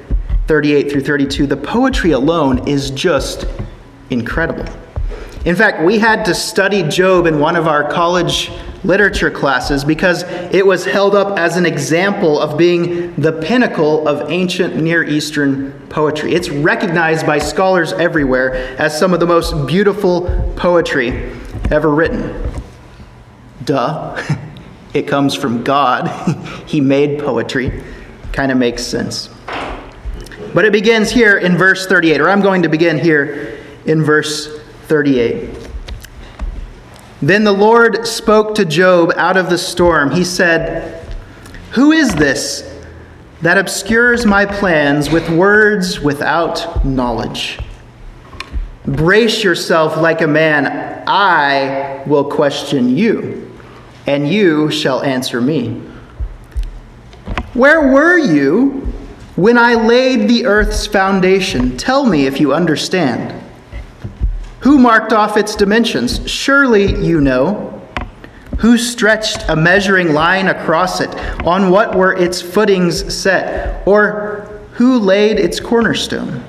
38 0.47 0.91
through 0.91 1.03
32, 1.03 1.47
the 1.47 1.57
poetry 1.57 2.13
alone 2.13 2.67
is 2.67 2.91
just 2.91 3.47
incredible. 4.11 4.65
In 5.47 5.55
fact, 5.55 5.81
we 5.81 6.01
had 6.01 6.25
to 6.25 6.35
study 6.35 6.83
Job 6.83 7.25
in 7.27 7.39
one 7.39 7.55
of 7.55 7.69
our 7.69 7.89
college 7.89 8.51
literature 8.83 9.31
classes 9.31 9.85
because 9.85 10.25
it 10.53 10.67
was 10.67 10.85
held 10.85 11.15
up 11.15 11.39
as 11.39 11.57
an 11.57 11.65
example 11.65 12.41
of 12.41 12.59
being 12.59 13.15
the 13.15 13.31
pinnacle 13.31 14.09
of 14.09 14.29
ancient 14.29 14.75
Near 14.75 15.05
Eastern 15.05 15.71
poetry. 15.89 16.35
It's 16.35 16.49
recognized 16.49 17.27
by 17.27 17.39
scholars 17.39 17.93
everywhere 17.93 18.57
as 18.77 18.99
some 18.99 19.15
of 19.15 19.21
the 19.21 19.27
most 19.27 19.69
beautiful 19.69 20.53
poetry 20.57 21.31
ever 21.71 21.95
written. 21.95 22.53
Duh. 23.65 24.21
It 24.95 25.07
comes 25.07 25.35
from 25.35 25.63
God. 25.63 26.09
he 26.67 26.81
made 26.81 27.19
poetry. 27.19 27.83
Kind 28.33 28.51
of 28.51 28.57
makes 28.57 28.83
sense. 28.83 29.29
But 30.55 30.65
it 30.65 30.73
begins 30.73 31.11
here 31.11 31.37
in 31.37 31.59
verse 31.59 31.87
38, 31.87 32.19
or 32.19 32.31
I'm 32.31 32.41
going 32.41 32.63
to 32.63 32.71
begin 32.71 32.99
here 32.99 33.59
in 33.85 34.03
verse 34.03 34.57
38. 34.87 35.69
Then 37.23 37.45
the 37.45 37.53
Lord 37.53 38.07
spoke 38.07 38.55
to 38.57 38.65
Job 38.65 39.13
out 39.17 39.37
of 39.37 39.51
the 39.51 39.59
storm. 39.59 40.11
He 40.11 40.25
said, 40.25 41.05
Who 41.73 41.93
is 41.93 42.15
this 42.15 42.73
that 43.43 43.59
obscures 43.59 44.25
my 44.25 44.47
plans 44.47 45.11
with 45.11 45.29
words 45.31 46.01
without 46.01 46.85
knowledge? 46.85 47.59
Brace 48.87 49.43
yourself 49.43 49.97
like 49.97 50.21
a 50.21 50.27
man. 50.27 51.05
I 51.07 52.03
will 52.07 52.31
question 52.31 52.97
you, 52.97 53.51
and 54.07 54.29
you 54.29 54.71
shall 54.71 55.03
answer 55.03 55.41
me. 55.41 55.83
Where 57.55 57.93
were 57.93 58.19
you 58.19 58.93
when 59.37 59.59
I 59.59 59.75
laid 59.75 60.31
the 60.31 60.47
earth's 60.47 60.87
foundation, 60.87 61.77
tell 61.77 62.07
me 62.07 62.27
if 62.27 62.41
you 62.41 62.55
understand. 62.55 63.35
Who 64.67 64.79
marked 64.79 65.13
off 65.13 65.37
its 65.37 65.55
dimensions? 65.55 66.29
Surely 66.29 67.01
you 67.01 67.21
know. 67.21 67.81
Who 68.59 68.79
stretched 68.79 69.49
a 69.49 69.55
measuring 69.55 70.13
line 70.13 70.49
across 70.49 71.01
it? 71.01 71.09
On 71.45 71.71
what 71.71 71.95
were 71.95 72.13
its 72.13 72.43
footings 72.43 73.15
set? 73.15 73.87
Or 73.87 74.61
who 74.73 74.99
laid 74.99 75.39
its 75.39 75.61
cornerstone? 75.61 76.43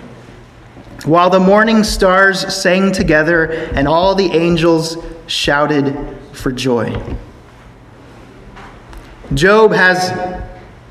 While 1.06 1.30
the 1.30 1.40
morning 1.40 1.84
stars 1.84 2.52
sang 2.52 2.92
together 2.92 3.52
and 3.52 3.88
all 3.88 4.16
the 4.16 4.32
angels 4.32 4.98
shouted 5.28 5.96
for 6.32 6.52
joy. 6.52 7.00
Job 9.36 9.74
has 9.74 10.10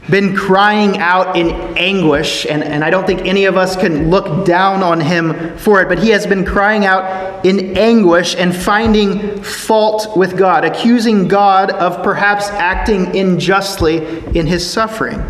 been 0.08 0.36
crying 0.36 0.98
out 0.98 1.36
in 1.36 1.50
anguish, 1.76 2.46
and, 2.46 2.62
and 2.62 2.84
I 2.84 2.90
don't 2.90 3.06
think 3.06 3.22
any 3.22 3.46
of 3.46 3.56
us 3.56 3.76
can 3.76 4.08
look 4.08 4.46
down 4.46 4.82
on 4.82 5.00
him 5.00 5.56
for 5.58 5.82
it, 5.82 5.88
but 5.88 5.98
he 5.98 6.10
has 6.10 6.26
been 6.26 6.44
crying 6.44 6.84
out 6.84 7.44
in 7.44 7.76
anguish 7.76 8.36
and 8.36 8.54
finding 8.54 9.42
fault 9.42 10.16
with 10.16 10.36
God, 10.38 10.64
accusing 10.64 11.26
God 11.26 11.70
of 11.70 12.04
perhaps 12.04 12.48
acting 12.48 13.16
unjustly 13.16 13.96
in 14.36 14.46
his 14.46 14.68
suffering. 14.68 15.24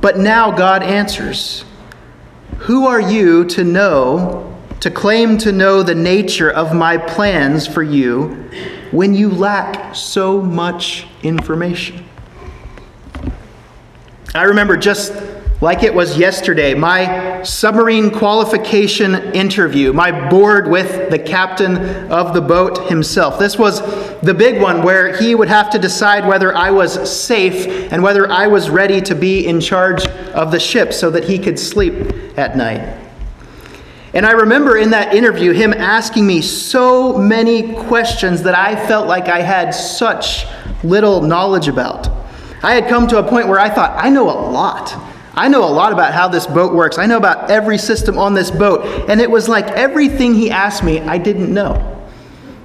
But 0.00 0.18
now 0.18 0.50
God 0.50 0.82
answers 0.82 1.64
Who 2.58 2.86
are 2.86 3.00
you 3.00 3.44
to 3.46 3.64
know, 3.64 4.58
to 4.80 4.90
claim 4.90 5.36
to 5.38 5.52
know 5.52 5.82
the 5.82 5.94
nature 5.94 6.50
of 6.50 6.74
my 6.74 6.96
plans 6.96 7.66
for 7.66 7.82
you 7.82 8.50
when 8.92 9.12
you 9.12 9.30
lack 9.30 9.94
so 9.94 10.40
much 10.40 11.06
information? 11.22 12.04
I 14.36 14.42
remember 14.44 14.76
just 14.76 15.14
like 15.60 15.84
it 15.84 15.94
was 15.94 16.18
yesterday, 16.18 16.74
my 16.74 17.42
submarine 17.44 18.10
qualification 18.10 19.14
interview, 19.32 19.92
my 19.92 20.28
board 20.28 20.68
with 20.68 21.08
the 21.10 21.20
captain 21.20 21.76
of 22.10 22.34
the 22.34 22.40
boat 22.40 22.88
himself. 22.88 23.38
This 23.38 23.56
was 23.56 23.80
the 24.22 24.34
big 24.34 24.60
one 24.60 24.82
where 24.82 25.16
he 25.16 25.36
would 25.36 25.46
have 25.46 25.70
to 25.70 25.78
decide 25.78 26.26
whether 26.26 26.52
I 26.52 26.72
was 26.72 27.08
safe 27.08 27.92
and 27.92 28.02
whether 28.02 28.28
I 28.28 28.48
was 28.48 28.70
ready 28.70 29.00
to 29.02 29.14
be 29.14 29.46
in 29.46 29.60
charge 29.60 30.04
of 30.34 30.50
the 30.50 30.58
ship 30.58 30.92
so 30.92 31.10
that 31.12 31.24
he 31.24 31.38
could 31.38 31.58
sleep 31.58 32.12
at 32.36 32.56
night. 32.56 33.00
And 34.14 34.26
I 34.26 34.32
remember 34.32 34.76
in 34.76 34.90
that 34.90 35.14
interview 35.14 35.52
him 35.52 35.72
asking 35.72 36.26
me 36.26 36.40
so 36.42 37.16
many 37.16 37.72
questions 37.84 38.42
that 38.42 38.56
I 38.56 38.74
felt 38.86 39.06
like 39.06 39.28
I 39.28 39.42
had 39.42 39.70
such 39.70 40.44
little 40.82 41.22
knowledge 41.22 41.68
about. 41.68 42.13
I 42.64 42.74
had 42.74 42.88
come 42.88 43.06
to 43.08 43.18
a 43.18 43.22
point 43.22 43.48
where 43.48 43.60
I 43.60 43.68
thought, 43.68 43.92
I 44.02 44.08
know 44.08 44.24
a 44.30 44.38
lot. 44.50 44.96
I 45.34 45.48
know 45.48 45.64
a 45.64 45.70
lot 45.70 45.92
about 45.92 46.14
how 46.14 46.28
this 46.28 46.46
boat 46.46 46.74
works. 46.74 46.96
I 46.96 47.06
know 47.06 47.16
about 47.18 47.50
every 47.50 47.76
system 47.76 48.18
on 48.18 48.34
this 48.34 48.50
boat. 48.50 48.84
And 49.08 49.20
it 49.20 49.30
was 49.30 49.48
like 49.48 49.66
everything 49.66 50.34
he 50.34 50.50
asked 50.50 50.82
me, 50.82 51.00
I 51.00 51.18
didn't 51.18 51.52
know. 51.52 51.90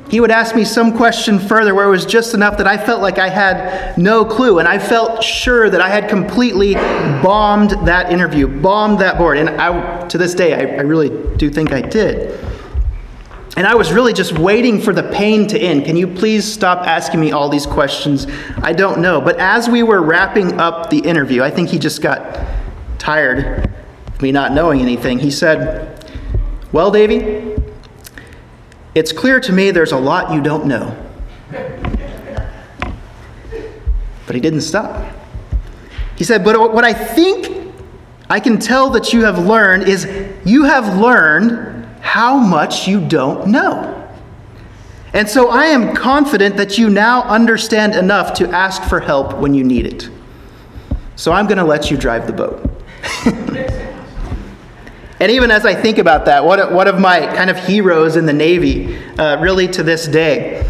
He 0.09 0.19
would 0.19 0.31
ask 0.31 0.55
me 0.55 0.63
some 0.65 0.95
question 0.95 1.37
further 1.37 1.75
where 1.75 1.85
it 1.85 1.91
was 1.91 2.05
just 2.05 2.33
enough 2.33 2.57
that 2.57 2.67
I 2.67 2.77
felt 2.77 3.01
like 3.01 3.19
I 3.19 3.29
had 3.29 3.97
no 3.97 4.23
clue. 4.23 4.59
And 4.59 4.67
I 4.67 4.79
felt 4.79 5.23
sure 5.23 5.69
that 5.69 5.81
I 5.81 5.89
had 5.89 6.09
completely 6.09 6.75
bombed 6.75 7.71
that 7.85 8.11
interview, 8.11 8.47
bombed 8.47 8.99
that 8.99 9.17
board. 9.17 9.37
And 9.37 9.49
I, 9.49 10.07
to 10.07 10.17
this 10.17 10.33
day, 10.33 10.53
I, 10.53 10.77
I 10.77 10.81
really 10.81 11.09
do 11.35 11.49
think 11.49 11.73
I 11.73 11.81
did. 11.81 12.39
And 13.57 13.65
I 13.65 13.75
was 13.75 13.91
really 13.91 14.13
just 14.13 14.37
waiting 14.37 14.79
for 14.79 14.93
the 14.93 15.03
pain 15.03 15.47
to 15.47 15.59
end. 15.59 15.85
Can 15.85 15.97
you 15.97 16.07
please 16.07 16.49
stop 16.49 16.85
asking 16.87 17.19
me 17.19 17.31
all 17.31 17.49
these 17.49 17.65
questions? 17.65 18.27
I 18.61 18.73
don't 18.73 19.01
know. 19.01 19.19
But 19.19 19.37
as 19.37 19.67
we 19.67 19.83
were 19.83 20.01
wrapping 20.01 20.59
up 20.59 20.89
the 20.89 20.99
interview, 20.99 21.41
I 21.41 21.49
think 21.49 21.69
he 21.69 21.79
just 21.79 22.01
got 22.01 22.47
tired 22.99 23.69
of 24.07 24.21
me 24.21 24.31
not 24.31 24.53
knowing 24.53 24.81
anything. 24.81 25.19
He 25.19 25.31
said, 25.31 26.05
Well, 26.71 26.91
Davy, 26.91 27.55
it's 28.93 29.11
clear 29.11 29.39
to 29.39 29.51
me 29.51 29.71
there's 29.71 29.93
a 29.93 29.99
lot 29.99 30.33
you 30.33 30.41
don't 30.41 30.65
know. 30.65 30.95
But 34.25 34.35
he 34.35 34.39
didn't 34.39 34.61
stop. 34.61 35.11
He 36.15 36.23
said, 36.23 36.43
But 36.43 36.73
what 36.73 36.83
I 36.83 36.93
think 36.93 37.73
I 38.29 38.39
can 38.39 38.59
tell 38.59 38.91
that 38.91 39.11
you 39.11 39.23
have 39.23 39.39
learned 39.39 39.89
is 39.89 40.07
you 40.45 40.65
have 40.65 40.99
learned 40.99 41.78
how 42.01 42.37
much 42.37 42.87
you 42.87 43.05
don't 43.05 43.47
know. 43.47 43.95
And 45.13 45.27
so 45.27 45.49
I 45.49 45.65
am 45.65 45.95
confident 45.95 46.57
that 46.57 46.77
you 46.77 46.89
now 46.89 47.23
understand 47.23 47.95
enough 47.95 48.33
to 48.35 48.49
ask 48.49 48.83
for 48.83 48.99
help 48.99 49.37
when 49.37 49.53
you 49.53 49.63
need 49.63 49.85
it. 49.85 50.09
So 51.15 51.31
I'm 51.31 51.47
going 51.47 51.57
to 51.57 51.63
let 51.63 51.89
you 51.89 51.97
drive 51.97 52.27
the 52.27 52.33
boat. 52.33 52.69
and 55.19 55.31
even 55.31 55.49
as 55.51 55.65
I 55.65 55.73
think 55.73 55.97
about 55.97 56.25
that, 56.25 56.45
one, 56.45 56.73
one 56.73 56.87
of 56.87 56.99
my 56.99 57.19
kind 57.35 57.49
of 57.49 57.57
heroes 57.57 58.15
in 58.15 58.25
the 58.25 58.33
Navy, 58.33 58.97
uh, 59.17 59.41
really 59.41 59.67
to 59.69 59.83
this 59.83 60.07
day, 60.07 60.65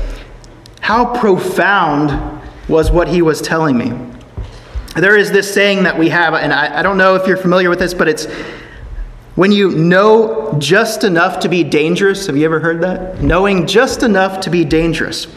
how 0.79 1.17
profound 1.19 2.41
was 2.69 2.89
what 2.91 3.09
he 3.09 3.21
was 3.21 3.41
telling 3.41 3.77
me. 3.77 3.91
There 4.95 5.17
is 5.17 5.31
this 5.31 5.53
saying 5.53 5.83
that 5.83 5.97
we 5.97 6.09
have, 6.09 6.33
and 6.33 6.53
I, 6.53 6.79
I 6.79 6.81
don't 6.81 6.97
know 6.97 7.15
if 7.15 7.27
you're 7.27 7.37
familiar 7.37 7.69
with 7.69 7.79
this, 7.79 7.93
but 7.93 8.07
it's 8.07 8.25
when 9.35 9.51
you 9.51 9.71
know 9.71 10.55
just 10.59 11.03
enough 11.03 11.39
to 11.41 11.49
be 11.49 11.63
dangerous, 11.63 12.27
have 12.27 12.35
you 12.35 12.45
ever 12.45 12.59
heard 12.59 12.81
that? 12.81 13.21
Knowing 13.21 13.67
just 13.67 14.03
enough 14.03 14.41
to 14.41 14.49
be 14.49 14.65
dangerous. 14.65 15.27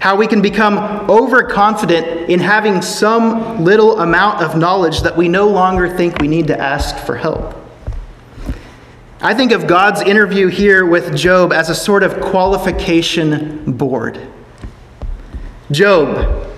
How 0.00 0.16
we 0.16 0.26
can 0.26 0.42
become 0.42 0.78
overconfident 1.10 2.30
in 2.30 2.40
having 2.40 2.82
some 2.82 3.64
little 3.64 4.00
amount 4.00 4.42
of 4.42 4.56
knowledge 4.56 5.02
that 5.02 5.16
we 5.16 5.28
no 5.28 5.48
longer 5.48 5.88
think 5.94 6.18
we 6.20 6.28
need 6.28 6.46
to 6.48 6.58
ask 6.58 6.96
for 7.04 7.16
help. 7.16 7.56
I 9.22 9.34
think 9.34 9.52
of 9.52 9.66
God's 9.66 10.00
interview 10.00 10.48
here 10.48 10.86
with 10.86 11.14
Job 11.14 11.52
as 11.52 11.68
a 11.68 11.74
sort 11.74 12.02
of 12.02 12.20
qualification 12.20 13.72
board. 13.72 14.18
Job, 15.70 16.50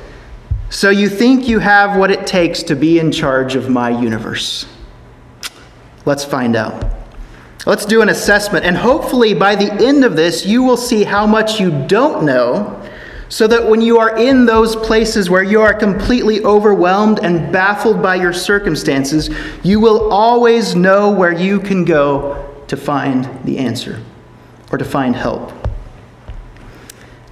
so 0.71 0.89
you 0.89 1.09
think 1.09 1.49
you 1.49 1.59
have 1.59 1.99
what 1.99 2.11
it 2.13 2.27
takes 2.27 2.63
to 2.65 2.77
be 2.77 2.99
in 3.01 3.11
charge 3.11 3.57
of 3.57 3.69
my 3.69 3.91
universe? 3.91 4.67
Let's 6.05 6.25
find 6.25 6.57
out. 6.57 6.85
Let's 7.65 7.87
do 7.87 8.03
an 8.03 8.09
assessment, 8.09 8.65
and 8.65 8.77
hopefully 8.77 9.35
by 9.35 9.55
the 9.55 9.73
end 9.73 10.05
of 10.05 10.17
this, 10.17 10.45
you 10.45 10.65
will 10.65 10.77
see 10.77 11.05
how 11.05 11.27
much 11.27 11.61
you 11.61 11.87
don't 11.87 12.25
know, 12.25 12.81
so 13.29 13.47
that 13.47 13.67
when 13.67 13.81
you 13.81 13.99
are 13.99 14.19
in 14.19 14.45
those 14.45 14.77
places 14.77 15.31
where 15.31 15.45
you 15.45 15.61
are 15.63 15.73
completely 15.73 16.45
overwhelmed 16.45 17.21
and 17.23 17.53
baffled 17.53 18.03
by 18.03 18.17
your 18.17 18.33
circumstances, 18.33 19.31
you 19.63 19.81
will 19.81 20.11
always 20.11 20.75
know 20.75 21.11
where 21.11 21.33
you 21.33 21.61
can 21.61 21.85
go 21.85 22.53
to 22.67 22.77
find 22.77 23.29
the 23.45 23.59
answer 23.59 24.03
or 24.71 24.77
to 24.77 24.85
find 24.85 25.15
help. 25.15 25.53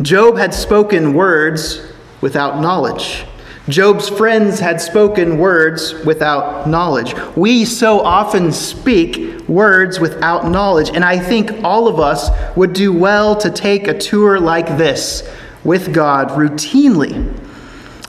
Job 0.00 0.39
had 0.39 0.55
spoken 0.55 1.12
words 1.12 1.83
without 2.21 2.61
knowledge. 2.61 3.25
Job's 3.71 4.09
friends 4.09 4.59
had 4.59 4.81
spoken 4.81 5.39
words 5.39 5.95
without 6.05 6.69
knowledge. 6.69 7.15
We 7.37 7.65
so 7.65 8.00
often 8.00 8.53
speak 8.53 9.49
words 9.49 10.00
without 10.00 10.50
knowledge, 10.50 10.91
and 10.91 11.05
I 11.05 11.19
think 11.19 11.62
all 11.62 11.87
of 11.87 12.00
us 12.00 12.31
would 12.57 12.73
do 12.73 12.93
well 12.93 13.37
to 13.37 13.50
take 13.50 13.87
a 13.87 13.97
tour 13.97 14.41
like 14.41 14.67
this 14.77 15.29
with 15.62 15.95
God 15.95 16.31
routinely 16.31 17.37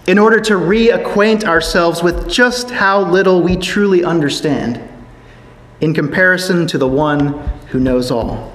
in 0.08 0.18
order 0.18 0.40
to 0.40 0.54
reacquaint 0.54 1.44
ourselves 1.44 2.02
with 2.02 2.30
just 2.30 2.72
how 2.72 3.02
little 3.02 3.42
we 3.42 3.56
truly 3.56 4.04
understand 4.04 4.82
in 5.80 5.94
comparison 5.94 6.66
to 6.68 6.78
the 6.78 6.88
one 6.88 7.40
who 7.68 7.80
knows 7.80 8.10
all. 8.10 8.52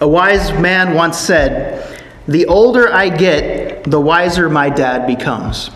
A 0.00 0.08
wise 0.08 0.52
man 0.52 0.94
once 0.94 1.18
said, 1.18 2.00
The 2.26 2.46
older 2.46 2.92
I 2.92 3.08
get, 3.08 3.61
the 3.84 4.00
wiser 4.00 4.48
my 4.48 4.68
dad 4.68 5.06
becomes. 5.06 5.70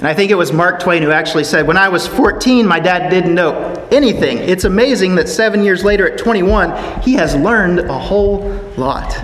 And 0.00 0.06
I 0.06 0.14
think 0.14 0.30
it 0.30 0.34
was 0.34 0.52
Mark 0.52 0.80
Twain 0.80 1.02
who 1.02 1.10
actually 1.10 1.44
said, 1.44 1.66
When 1.66 1.76
I 1.76 1.88
was 1.88 2.06
14, 2.06 2.66
my 2.66 2.80
dad 2.80 3.10
didn't 3.10 3.34
know 3.34 3.54
anything. 3.90 4.38
It's 4.38 4.64
amazing 4.64 5.14
that 5.16 5.28
seven 5.28 5.62
years 5.62 5.84
later, 5.84 6.10
at 6.10 6.18
21, 6.18 7.02
he 7.02 7.14
has 7.14 7.34
learned 7.34 7.80
a 7.80 7.98
whole 7.98 8.50
lot. 8.76 9.14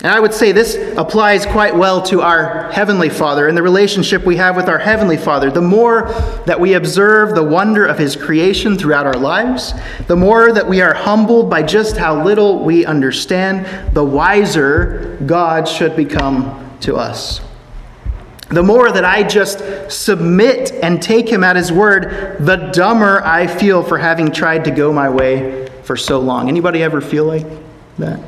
And 0.00 0.12
I 0.12 0.20
would 0.20 0.32
say 0.32 0.52
this 0.52 0.76
applies 0.96 1.44
quite 1.44 1.74
well 1.74 2.00
to 2.02 2.20
our 2.20 2.70
Heavenly 2.70 3.08
Father 3.08 3.48
and 3.48 3.56
the 3.56 3.62
relationship 3.64 4.24
we 4.24 4.36
have 4.36 4.54
with 4.54 4.68
our 4.68 4.78
Heavenly 4.78 5.16
Father. 5.16 5.50
The 5.50 5.60
more 5.60 6.02
that 6.46 6.60
we 6.60 6.74
observe 6.74 7.34
the 7.34 7.42
wonder 7.42 7.84
of 7.84 7.98
His 7.98 8.14
creation 8.14 8.78
throughout 8.78 9.06
our 9.06 9.16
lives, 9.16 9.74
the 10.06 10.14
more 10.14 10.52
that 10.52 10.68
we 10.68 10.80
are 10.80 10.94
humbled 10.94 11.50
by 11.50 11.64
just 11.64 11.96
how 11.96 12.22
little 12.22 12.64
we 12.64 12.86
understand, 12.86 13.92
the 13.92 14.04
wiser 14.04 15.18
God 15.26 15.66
should 15.66 15.96
become 15.96 16.76
to 16.80 16.94
us. 16.94 17.40
The 18.50 18.62
more 18.62 18.92
that 18.92 19.04
I 19.04 19.24
just 19.24 19.90
submit 19.90 20.70
and 20.80 21.02
take 21.02 21.28
Him 21.28 21.42
at 21.42 21.56
His 21.56 21.72
word, 21.72 22.36
the 22.38 22.70
dumber 22.72 23.20
I 23.24 23.48
feel 23.48 23.82
for 23.82 23.98
having 23.98 24.30
tried 24.30 24.64
to 24.66 24.70
go 24.70 24.92
my 24.92 25.10
way 25.10 25.68
for 25.82 25.96
so 25.96 26.20
long. 26.20 26.48
Anybody 26.48 26.84
ever 26.84 27.00
feel 27.00 27.24
like 27.24 27.46
that? 27.98 28.20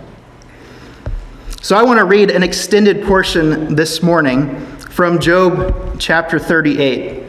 So 1.62 1.76
I 1.76 1.82
want 1.82 1.98
to 1.98 2.06
read 2.06 2.30
an 2.30 2.42
extended 2.42 3.04
portion 3.04 3.74
this 3.74 4.02
morning 4.02 4.66
from 4.78 5.20
Job 5.20 6.00
chapter 6.00 6.38
38, 6.38 7.22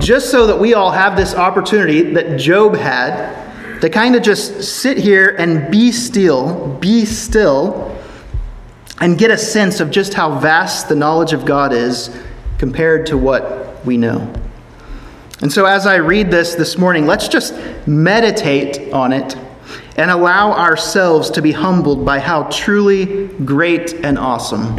just 0.00 0.30
so 0.30 0.46
that 0.46 0.58
we 0.58 0.72
all 0.72 0.90
have 0.90 1.14
this 1.14 1.34
opportunity 1.34 2.00
that 2.14 2.38
Job 2.38 2.74
had 2.74 3.80
to 3.82 3.90
kind 3.90 4.16
of 4.16 4.22
just 4.22 4.62
sit 4.62 4.96
here 4.96 5.36
and 5.38 5.70
be 5.70 5.92
still, 5.92 6.74
be 6.80 7.04
still, 7.04 7.94
and 9.02 9.18
get 9.18 9.30
a 9.30 9.36
sense 9.36 9.78
of 9.78 9.90
just 9.90 10.14
how 10.14 10.38
vast 10.38 10.88
the 10.88 10.96
knowledge 10.96 11.34
of 11.34 11.44
God 11.44 11.74
is 11.74 12.18
compared 12.56 13.04
to 13.08 13.18
what 13.18 13.84
we 13.84 13.98
know. 13.98 14.32
And 15.42 15.52
so 15.52 15.66
as 15.66 15.86
I 15.86 15.96
read 15.96 16.30
this 16.30 16.54
this 16.54 16.78
morning, 16.78 17.04
let's 17.04 17.28
just 17.28 17.54
meditate 17.86 18.90
on 18.94 19.12
it 19.12 19.36
and 19.96 20.10
allow 20.10 20.52
ourselves 20.52 21.30
to 21.30 21.42
be 21.42 21.52
humbled 21.52 22.04
by 22.04 22.18
how 22.18 22.44
truly 22.44 23.28
great 23.44 23.94
and 24.04 24.18
awesome 24.18 24.78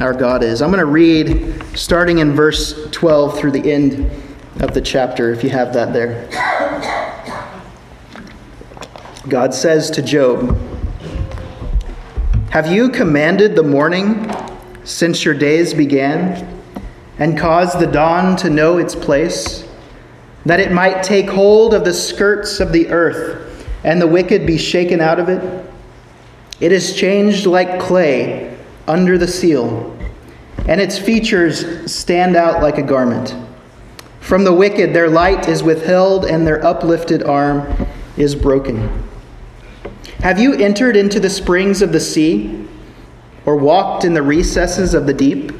our 0.00 0.14
God 0.14 0.42
is. 0.42 0.62
I'm 0.62 0.70
going 0.70 0.80
to 0.80 0.86
read 0.86 1.62
starting 1.76 2.18
in 2.18 2.32
verse 2.32 2.88
12 2.90 3.38
through 3.38 3.52
the 3.52 3.72
end 3.72 4.10
of 4.60 4.72
the 4.74 4.80
chapter, 4.80 5.32
if 5.32 5.42
you 5.42 5.50
have 5.50 5.72
that 5.74 5.92
there. 5.92 6.28
God 9.28 9.54
says 9.54 9.90
to 9.92 10.02
Job, 10.02 10.58
Have 12.50 12.70
you 12.70 12.88
commanded 12.88 13.56
the 13.56 13.62
morning 13.62 14.30
since 14.84 15.24
your 15.24 15.34
days 15.34 15.74
began, 15.74 16.60
and 17.18 17.38
caused 17.38 17.78
the 17.78 17.86
dawn 17.86 18.36
to 18.38 18.50
know 18.50 18.78
its 18.78 18.94
place, 18.94 19.66
that 20.44 20.58
it 20.58 20.72
might 20.72 21.02
take 21.02 21.30
hold 21.30 21.72
of 21.72 21.84
the 21.84 21.94
skirts 21.94 22.58
of 22.58 22.72
the 22.72 22.88
earth? 22.88 23.51
And 23.84 24.00
the 24.00 24.06
wicked 24.06 24.46
be 24.46 24.58
shaken 24.58 25.00
out 25.00 25.18
of 25.18 25.28
it? 25.28 25.66
It 26.60 26.72
is 26.72 26.94
changed 26.94 27.46
like 27.46 27.80
clay 27.80 28.56
under 28.86 29.18
the 29.18 29.28
seal, 29.28 29.96
and 30.68 30.80
its 30.80 30.98
features 30.98 31.90
stand 31.92 32.36
out 32.36 32.62
like 32.62 32.78
a 32.78 32.82
garment. 32.82 33.34
From 34.20 34.44
the 34.44 34.54
wicked, 34.54 34.94
their 34.94 35.08
light 35.08 35.48
is 35.48 35.62
withheld, 35.62 36.24
and 36.24 36.46
their 36.46 36.64
uplifted 36.64 37.24
arm 37.24 37.66
is 38.16 38.34
broken. 38.34 39.04
Have 40.20 40.38
you 40.38 40.54
entered 40.54 40.96
into 40.96 41.18
the 41.18 41.28
springs 41.28 41.82
of 41.82 41.90
the 41.90 41.98
sea, 41.98 42.68
or 43.44 43.56
walked 43.56 44.04
in 44.04 44.14
the 44.14 44.22
recesses 44.22 44.94
of 44.94 45.06
the 45.06 45.14
deep? 45.14 45.50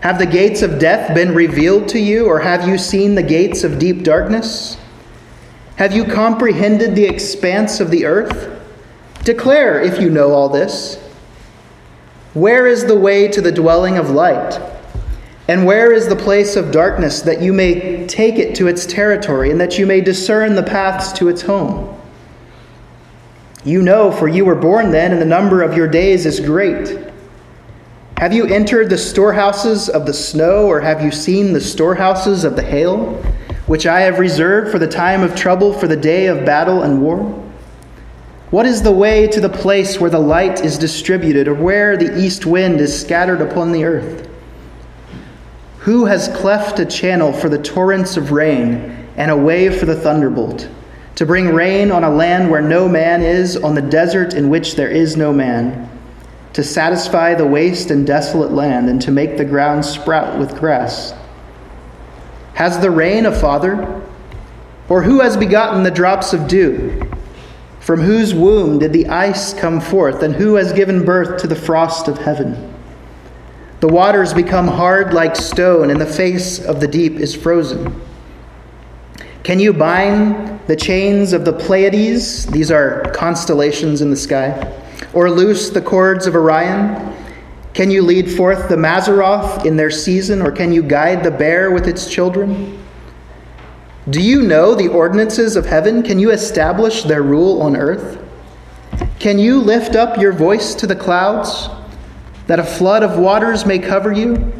Have 0.00 0.18
the 0.18 0.26
gates 0.26 0.62
of 0.62 0.78
death 0.78 1.14
been 1.14 1.34
revealed 1.34 1.88
to 1.88 1.98
you, 1.98 2.26
or 2.26 2.40
have 2.40 2.66
you 2.66 2.78
seen 2.78 3.14
the 3.14 3.22
gates 3.22 3.62
of 3.62 3.78
deep 3.78 4.02
darkness? 4.02 4.78
Have 5.76 5.92
you 5.94 6.04
comprehended 6.04 6.94
the 6.94 7.04
expanse 7.04 7.80
of 7.80 7.90
the 7.90 8.04
earth? 8.06 8.62
Declare 9.24 9.80
if 9.80 10.00
you 10.00 10.08
know 10.08 10.32
all 10.32 10.48
this. 10.48 10.96
Where 12.34 12.66
is 12.66 12.84
the 12.84 12.98
way 12.98 13.26
to 13.28 13.40
the 13.40 13.50
dwelling 13.50 13.98
of 13.98 14.10
light? 14.10 14.60
And 15.48 15.66
where 15.66 15.92
is 15.92 16.08
the 16.08 16.16
place 16.16 16.56
of 16.56 16.70
darkness 16.70 17.22
that 17.22 17.42
you 17.42 17.52
may 17.52 18.06
take 18.06 18.36
it 18.36 18.54
to 18.56 18.68
its 18.68 18.86
territory 18.86 19.50
and 19.50 19.60
that 19.60 19.78
you 19.78 19.84
may 19.84 20.00
discern 20.00 20.54
the 20.54 20.62
paths 20.62 21.12
to 21.14 21.28
its 21.28 21.42
home? 21.42 22.00
You 23.64 23.82
know, 23.82 24.12
for 24.12 24.28
you 24.28 24.44
were 24.44 24.54
born 24.54 24.90
then, 24.90 25.12
and 25.12 25.20
the 25.20 25.26
number 25.26 25.62
of 25.62 25.76
your 25.76 25.88
days 25.88 26.24
is 26.24 26.38
great. 26.38 26.98
Have 28.18 28.32
you 28.32 28.46
entered 28.46 28.90
the 28.90 28.98
storehouses 28.98 29.88
of 29.88 30.06
the 30.06 30.14
snow, 30.14 30.66
or 30.66 30.80
have 30.80 31.02
you 31.02 31.10
seen 31.10 31.52
the 31.52 31.60
storehouses 31.60 32.44
of 32.44 32.56
the 32.56 32.62
hail? 32.62 33.22
Which 33.66 33.86
I 33.86 34.00
have 34.00 34.18
reserved 34.18 34.70
for 34.70 34.78
the 34.78 34.86
time 34.86 35.22
of 35.22 35.34
trouble, 35.34 35.72
for 35.72 35.88
the 35.88 35.96
day 35.96 36.26
of 36.26 36.44
battle 36.44 36.82
and 36.82 37.00
war? 37.00 37.18
What 38.50 38.66
is 38.66 38.82
the 38.82 38.92
way 38.92 39.26
to 39.28 39.40
the 39.40 39.48
place 39.48 39.98
where 39.98 40.10
the 40.10 40.18
light 40.18 40.64
is 40.64 40.78
distributed, 40.78 41.48
or 41.48 41.54
where 41.54 41.96
the 41.96 42.18
east 42.18 42.46
wind 42.46 42.80
is 42.80 42.98
scattered 42.98 43.40
upon 43.40 43.72
the 43.72 43.84
earth? 43.84 44.28
Who 45.78 46.04
has 46.04 46.28
cleft 46.28 46.78
a 46.78 46.86
channel 46.86 47.32
for 47.32 47.48
the 47.48 47.58
torrents 47.58 48.16
of 48.16 48.32
rain, 48.32 49.08
and 49.16 49.30
a 49.30 49.36
way 49.36 49.76
for 49.76 49.86
the 49.86 49.96
thunderbolt, 49.96 50.68
to 51.16 51.26
bring 51.26 51.54
rain 51.54 51.90
on 51.90 52.04
a 52.04 52.10
land 52.10 52.50
where 52.50 52.62
no 52.62 52.88
man 52.88 53.22
is, 53.22 53.56
on 53.56 53.74
the 53.74 53.82
desert 53.82 54.34
in 54.34 54.50
which 54.50 54.76
there 54.76 54.90
is 54.90 55.16
no 55.16 55.32
man, 55.32 55.88
to 56.52 56.62
satisfy 56.62 57.34
the 57.34 57.46
waste 57.46 57.90
and 57.90 58.06
desolate 58.06 58.52
land, 58.52 58.88
and 58.88 59.00
to 59.02 59.10
make 59.10 59.36
the 59.36 59.44
ground 59.44 59.84
sprout 59.84 60.38
with 60.38 60.58
grass? 60.58 61.14
Has 62.54 62.78
the 62.80 62.90
rain 62.90 63.26
a 63.26 63.32
father? 63.32 64.02
Or 64.88 65.02
who 65.02 65.20
has 65.20 65.36
begotten 65.36 65.82
the 65.82 65.90
drops 65.90 66.32
of 66.32 66.46
dew? 66.46 67.10
From 67.80 68.00
whose 68.00 68.32
womb 68.32 68.78
did 68.78 68.92
the 68.92 69.08
ice 69.08 69.52
come 69.52 69.80
forth, 69.80 70.22
and 70.22 70.34
who 70.34 70.54
has 70.54 70.72
given 70.72 71.04
birth 71.04 71.40
to 71.42 71.46
the 71.46 71.56
frost 71.56 72.08
of 72.08 72.18
heaven? 72.18 72.72
The 73.80 73.88
waters 73.88 74.32
become 74.32 74.66
hard 74.66 75.12
like 75.12 75.36
stone, 75.36 75.90
and 75.90 76.00
the 76.00 76.06
face 76.06 76.64
of 76.64 76.80
the 76.80 76.88
deep 76.88 77.14
is 77.14 77.34
frozen. 77.34 78.00
Can 79.42 79.60
you 79.60 79.74
bind 79.74 80.60
the 80.66 80.76
chains 80.76 81.34
of 81.34 81.44
the 81.44 81.52
Pleiades? 81.52 82.46
These 82.46 82.70
are 82.70 83.02
constellations 83.12 84.00
in 84.00 84.10
the 84.10 84.16
sky. 84.16 84.72
Or 85.12 85.30
loose 85.30 85.68
the 85.68 85.82
cords 85.82 86.26
of 86.26 86.34
Orion? 86.34 87.14
Can 87.74 87.90
you 87.90 88.02
lead 88.02 88.30
forth 88.30 88.68
the 88.68 88.76
Mazzaroth 88.76 89.66
in 89.66 89.76
their 89.76 89.90
season, 89.90 90.40
or 90.40 90.52
can 90.52 90.72
you 90.72 90.80
guide 90.80 91.24
the 91.24 91.30
bear 91.32 91.72
with 91.72 91.88
its 91.88 92.08
children? 92.08 92.78
Do 94.10 94.20
you 94.20 94.42
know 94.42 94.76
the 94.76 94.86
ordinances 94.86 95.56
of 95.56 95.66
heaven? 95.66 96.04
Can 96.04 96.20
you 96.20 96.30
establish 96.30 97.02
their 97.02 97.24
rule 97.24 97.60
on 97.62 97.74
earth? 97.76 98.22
Can 99.18 99.40
you 99.40 99.60
lift 99.60 99.96
up 99.96 100.18
your 100.18 100.32
voice 100.32 100.72
to 100.76 100.86
the 100.86 100.94
clouds, 100.94 101.68
that 102.46 102.60
a 102.60 102.64
flood 102.64 103.02
of 103.02 103.18
waters 103.18 103.66
may 103.66 103.80
cover 103.80 104.12
you? 104.12 104.52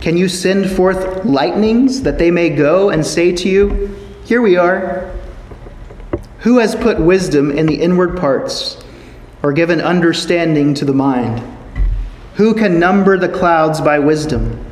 Can 0.00 0.16
you 0.16 0.28
send 0.28 0.70
forth 0.70 1.24
lightnings, 1.24 2.02
that 2.02 2.18
they 2.18 2.30
may 2.30 2.50
go 2.50 2.90
and 2.90 3.04
say 3.04 3.32
to 3.32 3.48
you, 3.48 3.96
Here 4.24 4.40
we 4.40 4.56
are? 4.56 5.12
Who 6.40 6.58
has 6.58 6.76
put 6.76 7.00
wisdom 7.00 7.50
in 7.50 7.66
the 7.66 7.80
inward 7.80 8.16
parts, 8.16 8.80
or 9.42 9.52
given 9.52 9.80
understanding 9.80 10.74
to 10.74 10.84
the 10.84 10.94
mind? 10.94 11.42
Who 12.34 12.54
can 12.54 12.78
number 12.78 13.18
the 13.18 13.28
clouds 13.28 13.80
by 13.80 13.98
wisdom? 13.98 14.64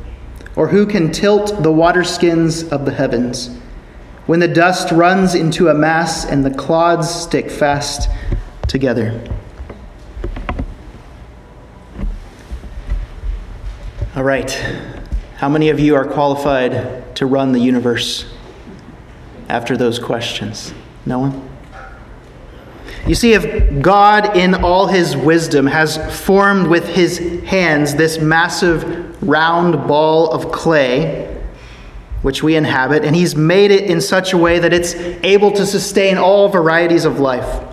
Or 0.55 0.67
who 0.67 0.85
can 0.85 1.11
tilt 1.11 1.61
the 1.61 1.71
waterskins 1.71 2.69
of 2.71 2.85
the 2.85 2.91
heavens? 2.91 3.55
When 4.25 4.39
the 4.39 4.47
dust 4.47 4.91
runs 4.91 5.35
into 5.35 5.69
a 5.69 5.73
mass 5.73 6.25
and 6.25 6.43
the 6.45 6.51
clods 6.51 7.09
stick 7.09 7.49
fast 7.49 8.09
together. 8.67 9.21
All 14.15 14.23
right. 14.23 14.51
How 15.37 15.49
many 15.49 15.69
of 15.69 15.79
you 15.79 15.95
are 15.95 16.05
qualified 16.05 17.15
to 17.15 17.25
run 17.25 17.51
the 17.51 17.59
universe 17.59 18.25
after 19.49 19.75
those 19.77 19.99
questions? 19.99 20.73
No 21.05 21.19
one? 21.19 21.50
You 23.07 23.15
see, 23.15 23.33
if 23.33 23.81
God, 23.81 24.37
in 24.37 24.53
all 24.53 24.87
his 24.87 25.17
wisdom, 25.17 25.65
has 25.65 25.97
formed 26.23 26.67
with 26.67 26.87
his 26.87 27.17
hands 27.43 27.95
this 27.95 28.19
massive 28.19 29.21
round 29.23 29.87
ball 29.87 30.31
of 30.31 30.51
clay, 30.51 31.27
which 32.21 32.43
we 32.43 32.55
inhabit, 32.55 33.03
and 33.03 33.15
he's 33.15 33.35
made 33.35 33.71
it 33.71 33.89
in 33.89 34.01
such 34.01 34.33
a 34.33 34.37
way 34.37 34.59
that 34.59 34.71
it's 34.71 34.93
able 35.23 35.51
to 35.51 35.65
sustain 35.65 36.17
all 36.17 36.49
varieties 36.49 37.05
of 37.05 37.19
life. 37.19 37.63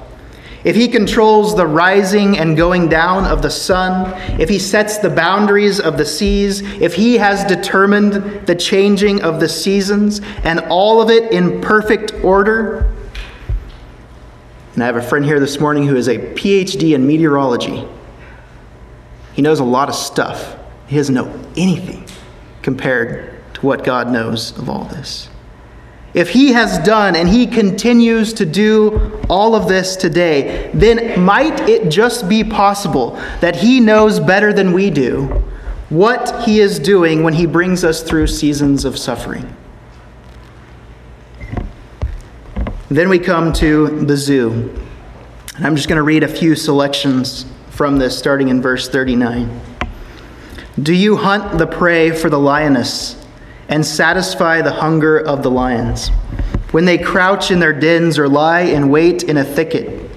If 0.64 0.74
he 0.74 0.88
controls 0.88 1.54
the 1.54 1.66
rising 1.66 2.38
and 2.38 2.56
going 2.56 2.88
down 2.88 3.24
of 3.24 3.42
the 3.42 3.50
sun, 3.50 4.12
if 4.40 4.48
he 4.48 4.58
sets 4.58 4.98
the 4.98 5.10
boundaries 5.10 5.78
of 5.78 5.96
the 5.96 6.04
seas, 6.04 6.62
if 6.80 6.94
he 6.94 7.18
has 7.18 7.44
determined 7.44 8.46
the 8.46 8.54
changing 8.56 9.22
of 9.22 9.38
the 9.38 9.48
seasons, 9.48 10.20
and 10.42 10.60
all 10.68 11.00
of 11.00 11.10
it 11.10 11.30
in 11.30 11.60
perfect 11.60 12.12
order, 12.24 12.92
and 14.78 14.84
I 14.84 14.86
have 14.86 14.94
a 14.94 15.02
friend 15.02 15.24
here 15.24 15.40
this 15.40 15.58
morning 15.58 15.88
who 15.88 15.96
is 15.96 16.06
a 16.06 16.18
PhD 16.18 16.94
in 16.94 17.04
meteorology. 17.04 17.84
He 19.34 19.42
knows 19.42 19.58
a 19.58 19.64
lot 19.64 19.88
of 19.88 19.96
stuff. 19.96 20.56
He 20.86 20.94
doesn't 20.94 21.16
know 21.16 21.26
anything 21.56 22.06
compared 22.62 23.42
to 23.54 23.66
what 23.66 23.82
God 23.82 24.08
knows 24.08 24.56
of 24.56 24.70
all 24.70 24.84
this. 24.84 25.30
If 26.14 26.30
he 26.30 26.52
has 26.52 26.78
done 26.86 27.16
and 27.16 27.28
he 27.28 27.44
continues 27.44 28.32
to 28.34 28.46
do 28.46 29.20
all 29.28 29.56
of 29.56 29.66
this 29.66 29.96
today, 29.96 30.70
then 30.72 31.24
might 31.24 31.68
it 31.68 31.88
just 31.88 32.28
be 32.28 32.44
possible 32.44 33.16
that 33.40 33.56
he 33.56 33.80
knows 33.80 34.20
better 34.20 34.52
than 34.52 34.72
we 34.72 34.90
do 34.90 35.24
what 35.88 36.44
he 36.44 36.60
is 36.60 36.78
doing 36.78 37.24
when 37.24 37.34
he 37.34 37.46
brings 37.46 37.82
us 37.82 38.00
through 38.04 38.28
seasons 38.28 38.84
of 38.84 38.96
suffering? 38.96 39.56
Then 42.90 43.08
we 43.08 43.18
come 43.18 43.52
to 43.54 44.04
the 44.04 44.16
zoo. 44.16 44.74
And 45.56 45.66
I'm 45.66 45.76
just 45.76 45.88
going 45.88 45.96
to 45.96 46.02
read 46.02 46.22
a 46.22 46.28
few 46.28 46.54
selections 46.54 47.44
from 47.70 47.98
this, 47.98 48.18
starting 48.18 48.48
in 48.48 48.62
verse 48.62 48.88
39. 48.88 49.60
Do 50.82 50.94
you 50.94 51.16
hunt 51.16 51.58
the 51.58 51.66
prey 51.66 52.10
for 52.10 52.30
the 52.30 52.38
lioness? 52.38 53.18
and 53.68 53.84
satisfy 53.84 54.62
the 54.62 54.72
hunger 54.72 55.18
of 55.18 55.42
the 55.42 55.50
lions. 55.50 56.08
When 56.70 56.84
they 56.84 56.98
crouch 56.98 57.50
in 57.50 57.60
their 57.60 57.72
dens 57.72 58.18
or 58.18 58.28
lie 58.28 58.60
in 58.60 58.88
wait 58.88 59.22
in 59.22 59.36
a 59.36 59.44
thicket, 59.44 60.10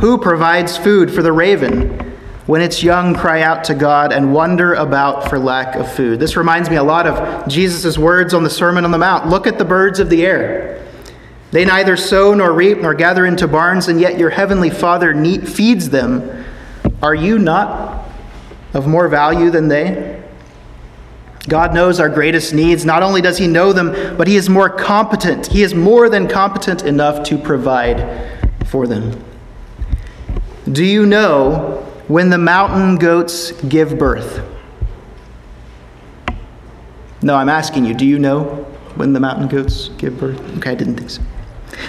who 0.00 0.18
provides 0.18 0.76
food 0.76 1.10
for 1.10 1.22
the 1.22 1.32
raven 1.32 1.98
when 2.46 2.60
its 2.60 2.82
young 2.82 3.14
cry 3.14 3.42
out 3.42 3.64
to 3.64 3.74
God 3.74 4.12
and 4.12 4.32
wander 4.32 4.74
about 4.74 5.28
for 5.28 5.38
lack 5.38 5.74
of 5.74 5.90
food? 5.90 6.20
This 6.20 6.36
reminds 6.36 6.70
me 6.70 6.76
a 6.76 6.82
lot 6.82 7.06
of 7.06 7.48
Jesus' 7.48 7.96
words 7.96 8.34
on 8.34 8.44
the 8.44 8.50
Sermon 8.50 8.84
on 8.84 8.90
the 8.90 8.98
Mount. 8.98 9.28
Look 9.28 9.46
at 9.46 9.58
the 9.58 9.64
birds 9.64 9.98
of 9.98 10.10
the 10.10 10.24
air. 10.24 10.85
They 11.56 11.64
neither 11.64 11.96
sow 11.96 12.34
nor 12.34 12.52
reap 12.52 12.82
nor 12.82 12.92
gather 12.92 13.24
into 13.24 13.48
barns, 13.48 13.88
and 13.88 13.98
yet 13.98 14.18
your 14.18 14.28
heavenly 14.28 14.68
Father 14.68 15.14
feeds 15.46 15.88
them. 15.88 16.44
Are 17.02 17.14
you 17.14 17.38
not 17.38 18.10
of 18.74 18.86
more 18.86 19.08
value 19.08 19.48
than 19.48 19.68
they? 19.68 20.22
God 21.48 21.72
knows 21.72 21.98
our 21.98 22.10
greatest 22.10 22.52
needs. 22.52 22.84
Not 22.84 23.02
only 23.02 23.22
does 23.22 23.38
He 23.38 23.46
know 23.48 23.72
them, 23.72 24.18
but 24.18 24.28
He 24.28 24.36
is 24.36 24.50
more 24.50 24.68
competent. 24.68 25.46
He 25.46 25.62
is 25.62 25.74
more 25.74 26.10
than 26.10 26.28
competent 26.28 26.82
enough 26.82 27.24
to 27.28 27.38
provide 27.38 28.38
for 28.66 28.86
them. 28.86 29.18
Do 30.70 30.84
you 30.84 31.06
know 31.06 31.90
when 32.06 32.28
the 32.28 32.36
mountain 32.36 32.96
goats 32.96 33.52
give 33.62 33.96
birth? 33.96 34.46
No, 37.22 37.34
I'm 37.34 37.48
asking 37.48 37.86
you, 37.86 37.94
do 37.94 38.04
you 38.04 38.18
know 38.18 38.66
when 38.96 39.14
the 39.14 39.20
mountain 39.20 39.48
goats 39.48 39.88
give 39.96 40.20
birth? 40.20 40.38
Okay, 40.58 40.72
I 40.72 40.74
didn't 40.74 40.96
think 40.96 41.08
so. 41.08 41.22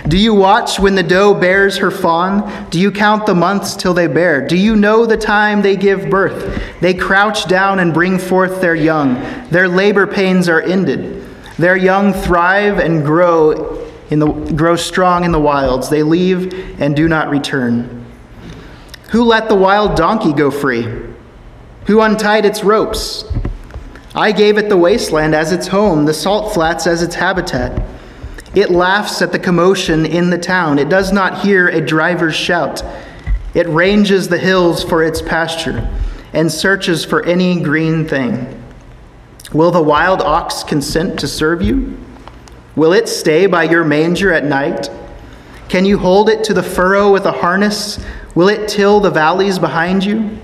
Do 0.08 0.18
you 0.18 0.34
watch 0.34 0.80
when 0.80 0.96
the 0.96 1.04
doe 1.04 1.34
bears 1.34 1.78
her 1.78 1.92
fawn? 1.92 2.70
Do 2.70 2.80
you 2.80 2.92
count 2.92 3.26
the 3.26 3.36
months 3.36 3.76
till 3.76 3.94
they 3.94 4.08
bear? 4.08 4.46
Do 4.46 4.56
you 4.56 4.76
know 4.76 5.06
the 5.06 5.18
time 5.18 5.62
they 5.62 5.76
give 5.76 6.10
birth? 6.10 6.62
They 6.82 6.94
crouch 6.94 7.48
down 7.48 7.80
and 7.80 7.94
bring 7.94 8.20
forth 8.20 8.62
their 8.62 8.76
young. 8.76 9.16
Their 9.50 9.68
labor 9.68 10.08
pains 10.08 10.50
are 10.50 10.62
ended. 10.62 11.26
Their 11.58 11.76
young 11.76 12.14
thrive 12.14 12.80
and 12.80 13.04
grow 13.04 13.86
in 14.10 14.20
the 14.20 14.28
grow 14.28 14.76
strong 14.76 15.24
in 15.26 15.32
the 15.32 15.40
wilds. 15.40 15.90
They 15.90 16.04
leave 16.04 16.80
and 16.80 16.96
do 16.96 17.08
not 17.08 17.30
return. 17.30 18.06
Who 19.10 19.24
let 19.24 19.50
the 19.50 19.56
wild 19.56 19.96
donkey 19.96 20.34
go 20.34 20.52
free? 20.52 20.88
Who 21.88 22.02
untied 22.02 22.46
its 22.46 22.64
ropes? 22.64 23.26
I 24.14 24.32
gave 24.32 24.58
it 24.58 24.68
the 24.68 24.78
wasteland 24.78 25.36
as 25.36 25.52
its 25.52 25.68
home, 25.68 26.06
the 26.06 26.14
salt 26.14 26.54
flats 26.54 26.88
as 26.88 27.02
its 27.02 27.16
habitat. 27.16 27.82
It 28.58 28.72
laughs 28.72 29.22
at 29.22 29.32
the 29.32 29.38
commotion 29.38 30.04
in 30.04 30.32
the 30.32 30.38
town. 30.40 30.80
It 30.80 30.90
does 30.90 31.12
not 31.12 31.42
hear 31.42 31.68
a 31.68 31.80
driver's 31.80 32.34
shout. 32.34 32.84
It 33.54 33.70
ranges 33.70 34.30
the 34.30 34.40
hills 34.40 34.84
for 34.84 35.04
its 35.04 35.22
pasture 35.22 35.88
and 36.34 36.52
searches 36.52 37.06
for 37.06 37.24
any 37.24 37.62
green 37.62 38.08
thing. 38.08 38.60
Will 39.54 39.70
the 39.70 39.80
wild 39.80 40.24
ox 40.24 40.64
consent 40.64 41.20
to 41.20 41.28
serve 41.28 41.62
you? 41.62 42.00
Will 42.76 42.94
it 42.94 43.08
stay 43.08 43.46
by 43.46 43.66
your 43.66 43.84
manger 43.84 44.34
at 44.34 44.44
night? 44.44 44.90
Can 45.70 45.86
you 45.86 46.00
hold 46.00 46.28
it 46.28 46.44
to 46.46 46.54
the 46.56 46.64
furrow 46.64 47.14
with 47.14 47.28
a 47.28 47.32
harness? 47.32 48.04
Will 48.34 48.50
it 48.50 48.68
till 48.68 49.00
the 49.00 49.12
valleys 49.12 49.60
behind 49.60 50.04
you? 50.04 50.36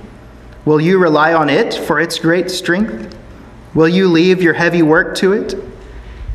Will 0.66 0.80
you 0.80 1.00
rely 1.00 1.34
on 1.34 1.50
it 1.50 1.74
for 1.74 2.00
its 2.00 2.20
great 2.20 2.52
strength? 2.52 3.18
Will 3.74 3.90
you 3.90 4.08
leave 4.08 4.40
your 4.40 4.54
heavy 4.54 4.84
work 4.84 5.16
to 5.16 5.34
it? 5.34 5.73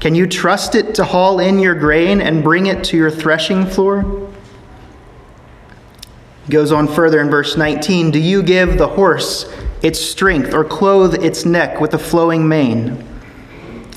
Can 0.01 0.15
you 0.15 0.27
trust 0.27 0.75
it 0.75 0.95
to 0.95 1.05
haul 1.05 1.41
in 1.41 1.59
your 1.59 1.75
grain 1.75 2.21
and 2.21 2.45
bring 2.45 2.67
it 2.67 2.85
to 2.85 2.97
your 2.97 3.11
threshing 3.11 3.67
floor? 3.67 4.29
goes 6.49 6.73
on 6.73 6.89
further 6.89 7.21
in 7.21 7.31
verse 7.31 7.57
19 7.57 8.11
Do 8.11 8.19
you 8.19 8.43
give 8.43 8.79
the 8.79 8.89
horse 8.89 9.53
its 9.83 10.01
strength 10.01 10.55
or 10.55 10.65
clothe 10.65 11.23
its 11.23 11.45
neck 11.45 11.81
with 11.81 11.95
a 11.95 11.99
flowing 11.99 12.49
mane? 12.49 13.05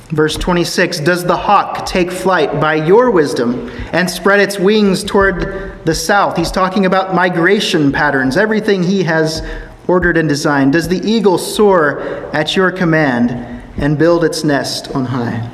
Verse 0.09 0.35
26 0.35 0.99
Does 0.99 1.23
the 1.23 1.37
hawk 1.37 1.85
take 1.85 2.11
flight 2.11 2.59
by 2.59 2.75
your 2.75 3.11
wisdom 3.11 3.69
and 3.93 4.09
spread 4.09 4.39
its 4.39 4.59
wings 4.59 5.03
toward 5.03 5.85
the 5.85 5.95
south? 5.95 6.35
He's 6.35 6.51
talking 6.51 6.85
about 6.85 7.15
migration 7.15 7.91
patterns, 7.91 8.35
everything 8.35 8.83
he 8.83 9.03
has 9.03 9.41
ordered 9.87 10.17
and 10.17 10.27
designed. 10.27 10.73
Does 10.73 10.87
the 10.87 10.99
eagle 11.09 11.37
soar 11.37 12.01
at 12.33 12.55
your 12.55 12.71
command 12.71 13.31
and 13.77 13.97
build 13.97 14.23
its 14.23 14.43
nest 14.43 14.93
on 14.93 15.05
high? 15.05 15.49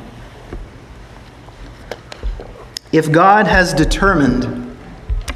If 2.92 3.12
God 3.12 3.48
has 3.48 3.74
determined 3.74 4.76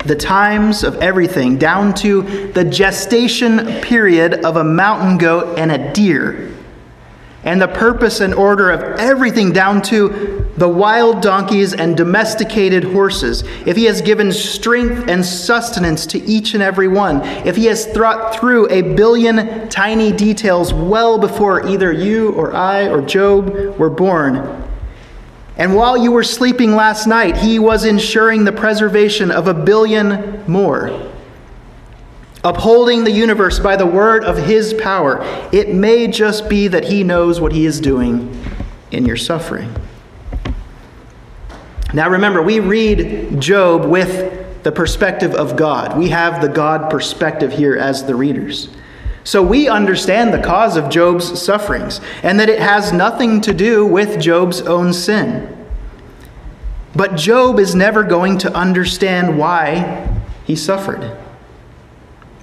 the 0.06 0.16
times 0.16 0.84
of 0.84 0.96
everything 0.96 1.58
down 1.58 1.94
to 1.94 2.52
the 2.54 2.64
gestation 2.64 3.82
period 3.82 4.46
of 4.46 4.56
a 4.56 4.64
mountain 4.64 5.18
goat 5.18 5.60
and 5.60 5.72
a 5.72 5.94
deer, 5.94 6.52
and 7.44 7.62
the 7.62 7.68
purpose 7.68 8.20
and 8.20 8.34
order 8.34 8.70
of 8.70 9.00
everything 9.00 9.52
down 9.52 9.82
to 9.82 10.48
the 10.58 10.70
wild 10.70 11.22
donkeys 11.22 11.74
and 11.74 11.98
domesticated 11.98 12.84
horses, 12.84 13.44
if 13.66 13.76
he 13.76 13.86
has 13.86 14.02
given 14.02 14.32
strength 14.32 15.10
and 15.10 15.26
sustenance 15.26 16.06
to 16.06 16.22
each 16.22 16.54
and 16.54 16.62
every 16.62 16.88
one, 16.88 17.22
if 17.46 17.56
he 17.56 17.66
has 17.66 17.86
thought 17.88 18.36
through 18.36 18.70
a 18.70 18.82
billion 18.96 19.68
tiny 19.70 20.12
details 20.12 20.72
well 20.74 21.18
before 21.18 21.68
either 21.68 21.92
you 21.92 22.32
or 22.34 22.54
I 22.54 22.88
or 22.88 23.02
Job 23.02 23.78
were 23.78 23.90
born, 23.90 24.61
and 25.62 25.76
while 25.76 25.96
you 25.96 26.12
were 26.12 26.24
sleeping 26.24 26.76
last 26.76 27.06
night, 27.06 27.38
he 27.38 27.60
was 27.60 27.86
ensuring 27.86 28.46
the 28.46 28.52
preservation 28.52 29.30
of 29.30 29.48
a 29.48 29.54
billion 29.54 30.44
more. 30.48 31.12
Upholding 32.44 33.04
the 33.04 33.12
universe 33.12 33.60
by 33.60 33.76
the 33.76 33.86
word 33.86 34.24
of 34.24 34.40
his 34.40 34.74
power, 34.74 35.20
it 35.52 35.72
may 35.72 36.08
just 36.08 36.50
be 36.50 36.68
that 36.70 36.86
he 36.86 37.04
knows 37.04 37.40
what 37.40 37.52
he 37.52 37.68
is 37.68 37.80
doing 37.80 38.36
in 38.90 39.06
your 39.06 39.18
suffering. 39.18 39.72
Now 41.94 42.10
remember, 42.10 42.42
we 42.42 42.60
read 42.60 43.40
Job 43.40 43.86
with 43.86 44.64
the 44.64 44.72
perspective 44.72 45.36
of 45.36 45.58
God. 45.58 45.96
We 45.96 46.10
have 46.10 46.42
the 46.42 46.50
God 46.50 46.90
perspective 46.90 47.54
here 47.54 47.78
as 47.78 48.04
the 48.04 48.16
readers. 48.16 48.70
So 49.24 49.44
we 49.44 49.68
understand 49.68 50.34
the 50.34 50.42
cause 50.42 50.76
of 50.76 50.90
Job's 50.90 51.40
sufferings 51.40 52.02
and 52.24 52.40
that 52.40 52.50
it 52.50 52.60
has 52.60 52.92
nothing 52.92 53.42
to 53.42 53.54
do 53.54 53.86
with 53.86 54.20
Job's 54.20 54.62
own 54.62 54.94
sin. 54.94 55.58
But 56.96 57.16
Job 57.16 57.60
is 57.60 57.76
never 57.76 58.04
going 58.04 58.40
to 58.40 58.54
understand 58.54 59.38
why 59.38 60.22
he 60.46 60.56
suffered. 60.56 61.18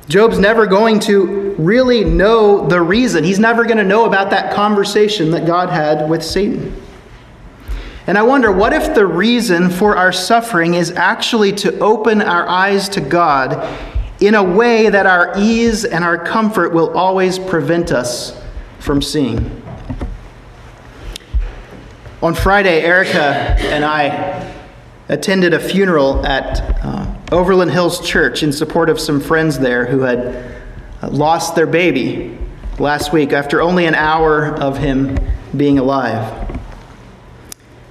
Job's 0.08 0.38
never 0.38 0.66
going 0.66 1.00
to 1.00 1.54
really 1.58 2.02
know 2.02 2.66
the 2.66 2.80
reason. 2.80 3.24
He's 3.24 3.38
never 3.38 3.64
going 3.64 3.76
to 3.76 3.84
know 3.84 4.06
about 4.06 4.30
that 4.30 4.54
conversation 4.54 5.32
that 5.32 5.46
God 5.46 5.68
had 5.68 6.08
with 6.08 6.24
Satan. 6.24 6.80
And 8.06 8.16
I 8.16 8.22
wonder 8.22 8.50
what 8.50 8.72
if 8.72 8.94
the 8.94 9.06
reason 9.06 9.68
for 9.68 9.98
our 9.98 10.12
suffering 10.12 10.74
is 10.74 10.92
actually 10.92 11.52
to 11.56 11.78
open 11.80 12.22
our 12.22 12.48
eyes 12.48 12.88
to 12.90 13.02
God 13.02 13.68
in 14.20 14.34
a 14.34 14.42
way 14.42 14.88
that 14.88 15.06
our 15.06 15.32
ease 15.36 15.84
and 15.84 16.02
our 16.04 16.18
comfort 16.18 16.72
will 16.72 16.96
always 16.96 17.38
prevent 17.38 17.92
us 17.92 18.40
from 18.78 19.00
seeing. 19.00 19.62
On 22.20 22.34
Friday, 22.34 22.82
Erica 22.82 23.20
and 23.22 23.84
I 23.84 24.54
attended 25.08 25.54
a 25.54 25.60
funeral 25.60 26.26
at 26.26 26.60
uh, 26.84 27.14
Overland 27.30 27.70
Hills 27.70 28.06
Church 28.06 28.42
in 28.42 28.52
support 28.52 28.90
of 28.90 28.98
some 28.98 29.20
friends 29.20 29.58
there 29.58 29.86
who 29.86 30.00
had 30.00 30.56
lost 31.02 31.54
their 31.54 31.66
baby 31.66 32.36
last 32.78 33.12
week 33.12 33.32
after 33.32 33.62
only 33.62 33.86
an 33.86 33.94
hour 33.94 34.46
of 34.56 34.78
him 34.78 35.16
being 35.56 35.78
alive. 35.78 36.48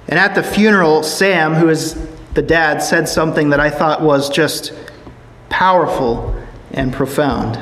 And 0.08 0.18
at 0.18 0.34
the 0.34 0.42
funeral, 0.42 1.02
Sam, 1.02 1.54
who 1.54 1.68
is 1.68 1.94
the 2.34 2.42
dad, 2.42 2.82
said 2.82 3.08
something 3.08 3.50
that 3.50 3.60
I 3.60 3.70
thought 3.70 4.02
was 4.02 4.30
just 4.30 4.72
powerful 5.58 6.32
and 6.70 6.92
profound. 6.92 7.58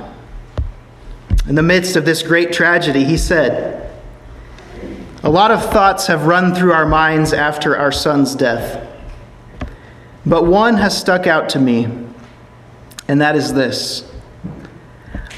In 1.48 1.54
the 1.54 1.62
midst 1.62 1.96
of 1.96 2.04
this 2.04 2.22
great 2.22 2.52
tragedy, 2.52 3.04
he 3.04 3.16
said, 3.16 3.90
A 5.22 5.30
lot 5.30 5.50
of 5.50 5.64
thoughts 5.72 6.06
have 6.08 6.26
run 6.26 6.54
through 6.54 6.74
our 6.74 6.84
minds 6.84 7.32
after 7.32 7.74
our 7.74 7.90
son's 7.90 8.34
death. 8.34 8.86
But 10.26 10.44
one 10.44 10.74
has 10.74 10.94
stuck 10.94 11.26
out 11.26 11.48
to 11.50 11.58
me, 11.58 11.88
and 13.08 13.18
that 13.22 13.34
is 13.34 13.54
this. 13.54 14.06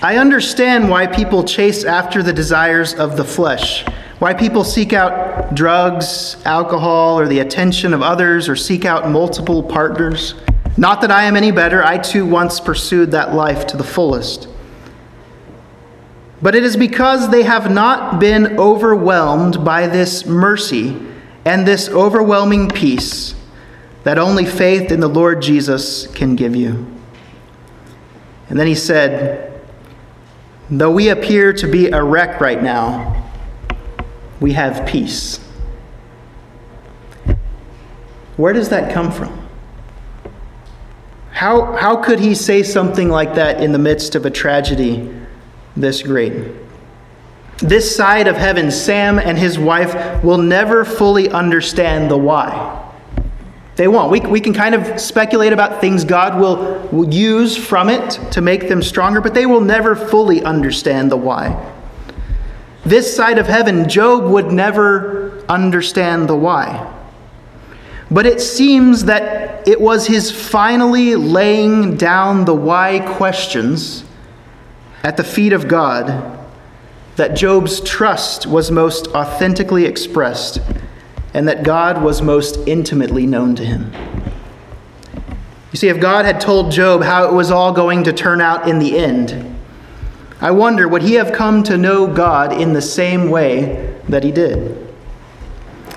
I 0.02 0.16
understand 0.16 0.90
why 0.90 1.06
people 1.06 1.44
chase 1.44 1.84
after 1.84 2.24
the 2.24 2.32
desires 2.32 2.92
of 2.92 3.16
the 3.16 3.24
flesh 3.24 3.84
why 4.18 4.34
people 4.34 4.64
seek 4.64 4.92
out 4.92 5.54
drugs, 5.54 6.36
alcohol, 6.44 7.20
or 7.20 7.28
the 7.28 7.38
attention 7.38 7.94
of 7.94 8.02
others, 8.02 8.48
or 8.48 8.56
seek 8.56 8.84
out 8.84 9.08
multiple 9.08 9.62
partners. 9.62 10.34
Not 10.78 11.00
that 11.00 11.10
I 11.10 11.24
am 11.24 11.36
any 11.36 11.50
better, 11.50 11.82
I 11.82 11.98
too 11.98 12.24
once 12.24 12.60
pursued 12.60 13.10
that 13.10 13.34
life 13.34 13.66
to 13.66 13.76
the 13.76 13.82
fullest. 13.82 14.48
But 16.40 16.54
it 16.54 16.62
is 16.62 16.76
because 16.76 17.30
they 17.30 17.42
have 17.42 17.68
not 17.68 18.20
been 18.20 18.60
overwhelmed 18.60 19.64
by 19.64 19.88
this 19.88 20.24
mercy 20.24 20.96
and 21.44 21.66
this 21.66 21.88
overwhelming 21.88 22.68
peace 22.68 23.34
that 24.04 24.18
only 24.18 24.46
faith 24.46 24.92
in 24.92 25.00
the 25.00 25.08
Lord 25.08 25.42
Jesus 25.42 26.06
can 26.06 26.36
give 26.36 26.54
you. 26.54 26.86
And 28.48 28.56
then 28.56 28.68
he 28.68 28.76
said, 28.76 29.60
Though 30.70 30.92
we 30.92 31.08
appear 31.08 31.52
to 31.54 31.66
be 31.66 31.88
a 31.88 32.00
wreck 32.00 32.40
right 32.40 32.62
now, 32.62 33.28
we 34.38 34.52
have 34.52 34.86
peace. 34.86 35.38
Where 38.36 38.52
does 38.52 38.68
that 38.68 38.94
come 38.94 39.10
from? 39.10 39.37
How, 41.38 41.76
how 41.76 41.94
could 42.02 42.18
he 42.18 42.34
say 42.34 42.64
something 42.64 43.10
like 43.10 43.36
that 43.36 43.62
in 43.62 43.70
the 43.70 43.78
midst 43.78 44.16
of 44.16 44.26
a 44.26 44.30
tragedy 44.30 45.08
this 45.76 46.02
great? 46.02 46.50
This 47.58 47.94
side 47.94 48.26
of 48.26 48.34
heaven, 48.34 48.72
Sam 48.72 49.20
and 49.20 49.38
his 49.38 49.56
wife 49.56 50.24
will 50.24 50.38
never 50.38 50.84
fully 50.84 51.30
understand 51.30 52.10
the 52.10 52.18
why. 52.18 52.92
They 53.76 53.86
won't. 53.86 54.10
We, 54.10 54.18
we 54.18 54.40
can 54.40 54.52
kind 54.52 54.74
of 54.74 55.00
speculate 55.00 55.52
about 55.52 55.80
things 55.80 56.02
God 56.02 56.40
will, 56.40 56.80
will 56.90 57.14
use 57.14 57.56
from 57.56 57.88
it 57.88 58.18
to 58.32 58.40
make 58.40 58.68
them 58.68 58.82
stronger, 58.82 59.20
but 59.20 59.32
they 59.32 59.46
will 59.46 59.60
never 59.60 59.94
fully 59.94 60.42
understand 60.42 61.12
the 61.12 61.16
why. 61.16 61.72
This 62.84 63.14
side 63.14 63.38
of 63.38 63.46
heaven, 63.46 63.88
Job 63.88 64.24
would 64.24 64.50
never 64.50 65.38
understand 65.48 66.28
the 66.28 66.34
why. 66.34 66.97
But 68.10 68.26
it 68.26 68.40
seems 68.40 69.04
that 69.04 69.68
it 69.68 69.80
was 69.80 70.06
his 70.06 70.30
finally 70.30 71.14
laying 71.14 71.96
down 71.96 72.44
the 72.44 72.54
why 72.54 73.00
questions 73.16 74.04
at 75.04 75.16
the 75.16 75.24
feet 75.24 75.52
of 75.52 75.68
God 75.68 76.38
that 77.16 77.36
Job's 77.36 77.80
trust 77.80 78.46
was 78.46 78.70
most 78.70 79.08
authentically 79.08 79.84
expressed 79.84 80.60
and 81.34 81.46
that 81.48 81.64
God 81.64 82.02
was 82.02 82.22
most 82.22 82.56
intimately 82.66 83.26
known 83.26 83.54
to 83.56 83.64
him. 83.64 83.92
You 85.72 85.76
see, 85.76 85.88
if 85.88 86.00
God 86.00 86.24
had 86.24 86.40
told 86.40 86.72
Job 86.72 87.02
how 87.02 87.28
it 87.28 87.34
was 87.34 87.50
all 87.50 87.72
going 87.72 88.04
to 88.04 88.12
turn 88.12 88.40
out 88.40 88.68
in 88.68 88.78
the 88.78 88.96
end, 88.96 89.58
I 90.40 90.52
wonder, 90.52 90.88
would 90.88 91.02
he 91.02 91.14
have 91.14 91.32
come 91.32 91.62
to 91.64 91.76
know 91.76 92.06
God 92.06 92.52
in 92.52 92.72
the 92.72 92.80
same 92.80 93.28
way 93.28 94.00
that 94.08 94.24
he 94.24 94.32
did? 94.32 94.87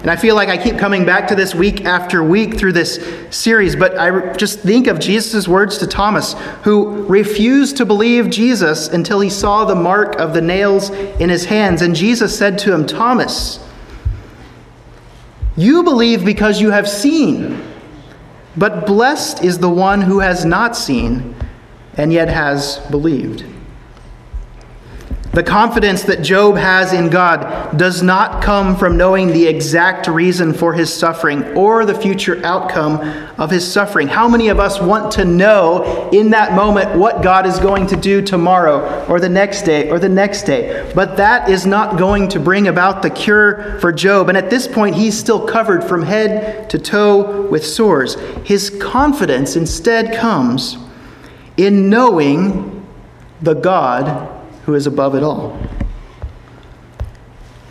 And 0.02 0.10
I 0.10 0.16
feel 0.16 0.34
like 0.34 0.50
I 0.50 0.58
keep 0.58 0.80
coming 0.80 1.06
back 1.06 1.28
to 1.28 1.36
this 1.36 1.54
week 1.54 1.86
after 1.86 2.24
week 2.24 2.58
through 2.58 2.74
this 2.74 3.00
series, 3.30 3.76
but 3.76 3.96
I 4.00 4.34
just 4.34 4.60
think 4.60 4.88
of 4.88 5.00
Jesus' 5.00 5.48
words 5.48 5.78
to 5.78 5.86
Thomas, 5.86 6.34
who 6.64 7.04
refused 7.06 7.78
to 7.78 7.86
believe 7.86 8.32
Jesus 8.32 8.88
until 8.88 9.20
he 9.20 9.30
saw 9.30 9.64
the 9.64 9.76
mark 9.76 10.16
of 10.16 10.34
the 10.34 10.42
nails 10.42 10.90
in 10.90 11.30
his 11.30 11.46
hands. 11.46 11.84
And 11.84 11.96
Jesus 11.96 12.36
said 12.36 12.58
to 12.60 12.74
him, 12.74 12.88
Thomas, 12.88 13.64
you 15.56 15.84
believe 15.84 16.26
because 16.26 16.60
you 16.60 16.72
have 16.72 16.90
seen, 16.90 17.62
but 18.58 18.88
blessed 18.88 19.44
is 19.44 19.60
the 19.60 19.70
one 19.70 20.02
who 20.02 20.20
has 20.20 20.46
not 20.46 20.76
seen 20.76 21.36
and 21.96 22.12
yet 22.12 22.28
has 22.28 22.80
believed. 22.90 23.46
The 25.34 25.44
confidence 25.44 26.04
that 26.04 26.24
Job 26.24 26.58
has 26.58 26.92
in 26.92 27.10
God 27.10 27.78
does 27.78 28.04
not 28.04 28.44
come 28.44 28.76
from 28.76 28.98
knowing 28.98 29.28
the 29.28 29.48
exact 29.48 30.08
reason 30.08 30.54
for 30.54 30.74
his 30.74 30.94
suffering 30.94 31.56
or 31.56 31.86
the 31.86 31.96
future 31.96 32.46
outcome 32.46 33.00
of 33.40 33.50
his 33.50 33.66
suffering. 33.66 34.10
How 34.10 34.28
many 34.28 34.50
of 34.50 34.60
us 34.60 34.82
want 34.82 35.10
to 35.14 35.24
know 35.24 36.10
in 36.12 36.32
that 36.32 36.54
moment 36.54 36.98
what 36.98 37.24
God 37.24 37.46
is 37.46 37.60
going 37.60 37.88
to 37.88 37.96
do 37.96 38.22
tomorrow 38.22 39.06
or 39.06 39.22
the 39.22 39.30
next 39.30 39.62
day 39.62 39.90
or 39.90 40.00
the 40.00 40.10
next 40.10 40.44
day? 40.44 40.92
But 40.94 41.16
that 41.16 41.50
is 41.50 41.66
not 41.66 41.98
going 41.98 42.28
to 42.28 42.40
bring 42.42 42.68
about 42.68 43.02
the 43.02 43.10
cure 43.10 43.80
for 43.80 43.94
Job. 43.94 44.28
And 44.28 44.38
at 44.38 44.50
this 44.50 44.68
point, 44.68 44.96
he's 44.96 45.18
still 45.18 45.48
covered 45.48 45.82
from 45.82 46.04
head 46.04 46.70
to 46.72 46.78
toe 46.78 47.48
with 47.48 47.66
sores. 47.66 48.16
His 48.44 48.70
confidence 48.82 49.56
instead 49.56 50.14
comes 50.14 50.76
in 51.56 51.90
knowing 51.90 52.86
the 53.42 53.54
God 53.54 54.41
who 54.72 54.76
is 54.76 54.88
above 54.88 55.16
it 55.16 55.22
all. 55.22 55.60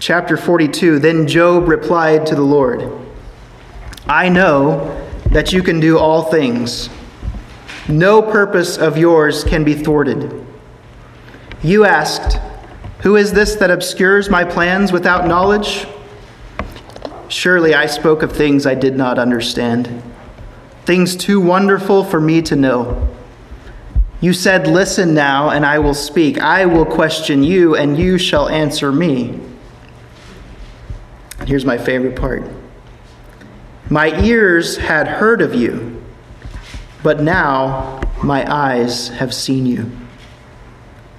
Chapter 0.01 0.37
42 0.37 0.99
Then 0.99 1.27
Job 1.27 1.67
replied 1.67 2.27
to 2.27 2.35
the 2.35 2.43
Lord, 2.43 2.93
I 4.07 4.29
know 4.29 5.09
that 5.31 5.51
you 5.51 5.63
can 5.63 5.81
do 5.81 5.99
all 5.99 6.25
things. 6.25 6.91
No 7.89 8.21
purpose 8.21 8.77
of 8.77 8.99
yours 8.99 9.45
can 9.45 9.65
be 9.65 9.73
thwarted. 9.73 10.47
You 11.63 11.87
asked, 11.87 12.39
Who 13.01 13.17
is 13.17 13.33
this 13.33 13.55
that 13.55 13.71
obscures 13.71 14.29
my 14.29 14.45
plans 14.45 14.93
without 14.93 15.27
knowledge? 15.27 15.87
Surely 17.29 17.73
I 17.73 17.87
spoke 17.87 18.23
of 18.23 18.31
things 18.31 18.67
I 18.67 18.75
did 18.75 18.95
not 18.95 19.19
understand, 19.19 20.03
things 20.85 21.17
too 21.17 21.41
wonderful 21.41 22.05
for 22.05 22.21
me 22.21 22.43
to 22.43 22.57
know. 22.57 23.09
You 24.21 24.35
said, 24.35 24.67
Listen 24.67 25.15
now, 25.15 25.51
and 25.51 25.65
I 25.65 25.79
will 25.79 25.95
speak. 25.95 26.39
I 26.39 26.67
will 26.67 26.85
question 26.85 27.43
you, 27.43 27.75
and 27.75 27.99
you 27.99 28.19
shall 28.19 28.49
answer 28.49 28.93
me. 28.93 29.41
Here's 31.47 31.65
my 31.65 31.79
favorite 31.79 32.17
part 32.17 32.45
My 33.89 34.21
ears 34.23 34.77
had 34.77 35.09
heard 35.09 35.41
of 35.41 35.55
you, 35.55 36.03
but 37.03 37.23
now 37.23 38.01
my 38.23 38.45
eyes 38.53 39.09
have 39.09 39.33
seen 39.33 39.65
you. 39.65 39.91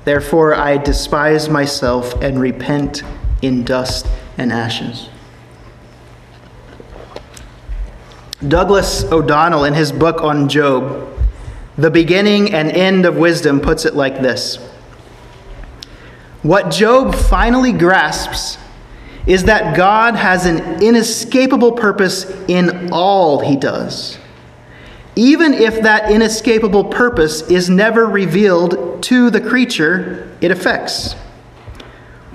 Therefore, 0.06 0.54
I 0.54 0.78
despise 0.78 1.50
myself 1.50 2.14
and 2.22 2.40
repent 2.40 3.04
in 3.42 3.64
dust 3.64 4.08
and 4.38 4.52
ashes. 4.52 5.10
Douglas 8.48 9.04
O'Donnell, 9.06 9.66
in 9.66 9.74
his 9.76 9.92
book 9.92 10.24
on 10.24 10.50
Job, 10.50 11.11
the 11.82 11.89
beginning 11.89 12.54
and 12.54 12.72
end 12.72 13.08
of 13.08 13.17
wisdom 13.17 13.60
puts 13.60 13.86
it 13.86 13.96
like 13.96 14.22
this 14.22 14.58
What 16.44 16.70
Job 16.70 17.15
finally 17.15 17.74
grasps 17.74 18.60
is 19.26 19.46
that 19.46 19.76
God 19.76 20.15
has 20.15 20.46
an 20.46 20.82
inescapable 20.82 21.72
purpose 21.72 22.30
in 22.48 22.89
all 22.91 23.39
he 23.39 23.56
does, 23.56 24.20
even 25.15 25.54
if 25.54 25.82
that 25.82 26.12
inescapable 26.12 26.86
purpose 26.86 27.41
is 27.50 27.70
never 27.70 28.06
revealed 28.06 29.02
to 29.04 29.32
the 29.32 29.41
creature 29.41 30.38
it 30.39 30.52
affects. 30.52 31.13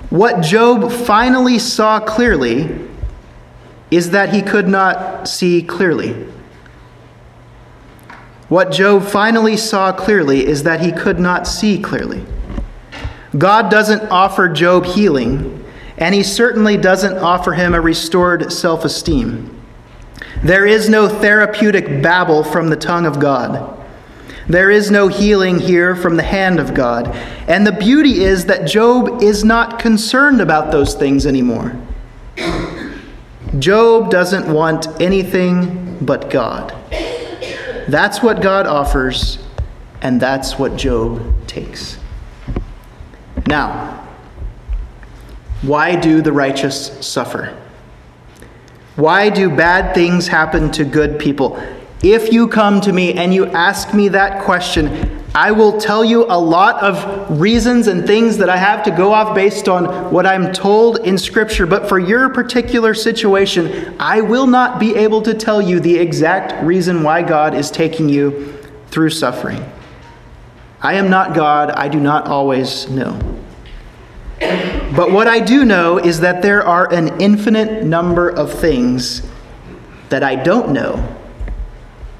What 0.09 0.41
Job 0.41 0.91
finally 0.91 1.59
saw 1.59 1.99
clearly 2.01 2.87
is 3.91 4.11
that 4.11 4.33
he 4.33 4.41
could 4.41 4.67
not 4.67 5.27
see 5.27 5.61
clearly. 5.61 6.27
What 8.49 8.71
Job 8.71 9.03
finally 9.03 9.57
saw 9.57 9.91
clearly 9.91 10.45
is 10.45 10.63
that 10.63 10.79
he 10.79 10.91
could 10.91 11.19
not 11.19 11.47
see 11.47 11.79
clearly. 11.79 12.25
God 13.37 13.69
doesn't 13.69 14.09
offer 14.09 14.47
Job 14.47 14.85
healing, 14.85 15.65
and 15.97 16.15
he 16.15 16.23
certainly 16.23 16.77
doesn't 16.77 17.17
offer 17.17 17.53
him 17.53 17.73
a 17.73 17.81
restored 17.81 18.51
self 18.53 18.85
esteem. 18.85 19.53
There 20.43 20.65
is 20.65 20.87
no 20.87 21.09
therapeutic 21.09 22.01
babble 22.01 22.43
from 22.43 22.69
the 22.69 22.77
tongue 22.77 23.05
of 23.05 23.19
God. 23.19 23.73
There 24.47 24.71
is 24.71 24.89
no 24.89 25.09
healing 25.09 25.59
here 25.59 25.93
from 25.93 26.15
the 26.15 26.23
hand 26.23 26.59
of 26.59 26.73
God. 26.73 27.07
And 27.49 27.67
the 27.67 27.73
beauty 27.73 28.23
is 28.23 28.45
that 28.45 28.65
Job 28.65 29.21
is 29.21 29.43
not 29.43 29.77
concerned 29.77 30.39
about 30.39 30.71
those 30.71 30.93
things 30.93 31.25
anymore. 31.25 31.75
Job 33.59 34.09
doesn't 34.09 34.51
want 34.51 34.87
anything 35.01 35.97
but 35.99 36.29
God. 36.29 36.73
That's 37.87 38.21
what 38.21 38.41
God 38.41 38.67
offers, 38.67 39.39
and 40.01 40.21
that's 40.21 40.59
what 40.59 40.75
Job 40.75 41.47
takes. 41.47 41.97
Now, 43.47 44.05
why 45.61 45.95
do 45.95 46.21
the 46.21 46.31
righteous 46.31 47.05
suffer? 47.05 47.57
Why 48.95 49.29
do 49.29 49.49
bad 49.49 49.95
things 49.95 50.27
happen 50.27 50.71
to 50.73 50.83
good 50.83 51.17
people? 51.19 51.61
If 52.03 52.33
you 52.33 52.47
come 52.47 52.81
to 52.81 52.91
me 52.91 53.13
and 53.13 53.33
you 53.33 53.45
ask 53.47 53.93
me 53.93 54.09
that 54.09 54.43
question, 54.43 55.23
I 55.37 55.51
will 55.51 55.79
tell 55.79 56.03
you 56.03 56.25
a 56.27 56.39
lot 56.39 56.81
of 56.81 57.39
reasons 57.39 57.85
and 57.85 58.07
things 58.07 58.37
that 58.37 58.49
I 58.49 58.57
have 58.57 58.81
to 58.85 58.89
go 58.89 59.13
off 59.13 59.35
based 59.35 59.69
on 59.69 60.11
what 60.11 60.25
I'm 60.25 60.51
told 60.51 60.97
in 61.05 61.15
Scripture. 61.15 61.67
But 61.67 61.87
for 61.87 61.99
your 61.99 62.27
particular 62.29 62.95
situation, 62.95 63.95
I 63.99 64.21
will 64.21 64.47
not 64.47 64.79
be 64.79 64.95
able 64.95 65.21
to 65.21 65.35
tell 65.35 65.61
you 65.61 65.79
the 65.79 65.95
exact 65.95 66.63
reason 66.65 67.03
why 67.03 67.21
God 67.21 67.53
is 67.53 67.69
taking 67.69 68.09
you 68.09 68.51
through 68.87 69.11
suffering. 69.11 69.63
I 70.81 70.95
am 70.95 71.07
not 71.07 71.35
God, 71.35 71.69
I 71.69 71.87
do 71.87 71.99
not 71.99 72.25
always 72.25 72.89
know. 72.89 73.19
But 74.39 75.11
what 75.11 75.27
I 75.27 75.39
do 75.39 75.65
know 75.65 75.99
is 75.99 76.19
that 76.21 76.41
there 76.41 76.65
are 76.65 76.91
an 76.91 77.21
infinite 77.21 77.83
number 77.83 78.27
of 78.27 78.51
things 78.51 79.21
that 80.09 80.23
I 80.23 80.35
don't 80.35 80.71
know, 80.71 81.15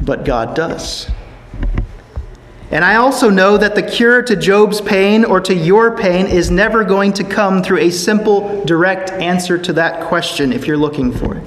but 0.01 0.23
God 0.23 0.56
does. 0.56 1.10
And 2.69 2.84
I 2.84 2.95
also 2.95 3.30
know 3.30 3.58
that 3.58 3.75
the 3.75 3.84
cure 3.84 4.21
to 4.23 4.36
Job's 4.36 4.82
pain 4.82 5.23
or 5.23 5.39
to 5.39 5.56
your 5.56 5.95
pain 5.95 6.27
is 6.27 6.51
never 6.51 6.84
going 6.84 7.13
to 7.13 7.23
come 7.23 7.63
through 7.63 7.80
a 7.80 7.89
simple, 7.89 8.65
direct 8.65 9.10
answer 9.12 9.58
to 9.58 9.73
that 9.73 10.08
question 10.08 10.51
if 10.51 10.67
you're 10.67 10.75
looking 10.75 11.13
for 11.13 11.38
it. 11.38 11.43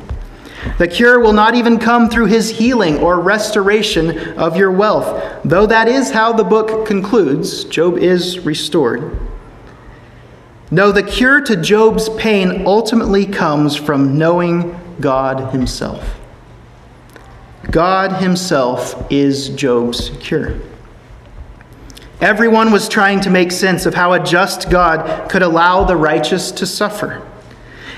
The 0.78 0.88
cure 0.88 1.20
will 1.20 1.34
not 1.34 1.54
even 1.54 1.78
come 1.78 2.08
through 2.08 2.26
his 2.26 2.48
healing 2.48 2.98
or 2.98 3.20
restoration 3.20 4.38
of 4.38 4.56
your 4.56 4.70
wealth, 4.70 5.42
though 5.44 5.66
that 5.66 5.88
is 5.88 6.10
how 6.10 6.32
the 6.32 6.44
book 6.44 6.86
concludes. 6.86 7.64
Job 7.64 7.98
is 7.98 8.38
restored. 8.40 9.18
No, 10.70 10.92
the 10.92 11.02
cure 11.02 11.42
to 11.42 11.56
Job's 11.56 12.08
pain 12.10 12.66
ultimately 12.66 13.26
comes 13.26 13.74
from 13.76 14.16
knowing 14.16 14.78
God 15.00 15.52
Himself. 15.52 16.16
God 17.70 18.22
Himself 18.22 19.06
is 19.10 19.48
Job's 19.50 20.10
cure. 20.20 20.60
Everyone 22.20 22.70
was 22.70 22.86
trying 22.86 23.20
to 23.22 23.30
make 23.30 23.50
sense 23.50 23.86
of 23.86 23.94
how 23.94 24.12
a 24.12 24.20
just 24.22 24.68
God 24.68 25.30
could 25.30 25.42
allow 25.42 25.84
the 25.84 25.96
righteous 25.96 26.50
to 26.52 26.66
suffer. 26.66 27.26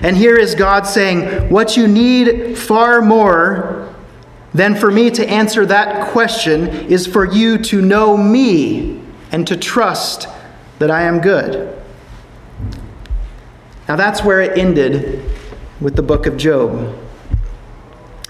And 0.00 0.16
here 0.16 0.36
is 0.36 0.54
God 0.54 0.86
saying, 0.86 1.50
What 1.50 1.76
you 1.76 1.88
need 1.88 2.56
far 2.56 3.00
more 3.00 3.92
than 4.54 4.76
for 4.76 4.90
me 4.90 5.10
to 5.10 5.28
answer 5.28 5.66
that 5.66 6.10
question 6.12 6.68
is 6.68 7.06
for 7.06 7.24
you 7.24 7.58
to 7.58 7.80
know 7.80 8.16
me 8.16 9.00
and 9.32 9.46
to 9.48 9.56
trust 9.56 10.28
that 10.78 10.90
I 10.90 11.02
am 11.02 11.20
good. 11.20 11.76
Now 13.88 13.96
that's 13.96 14.22
where 14.22 14.40
it 14.40 14.56
ended 14.56 15.22
with 15.80 15.96
the 15.96 16.02
book 16.02 16.26
of 16.26 16.36
Job. 16.36 16.96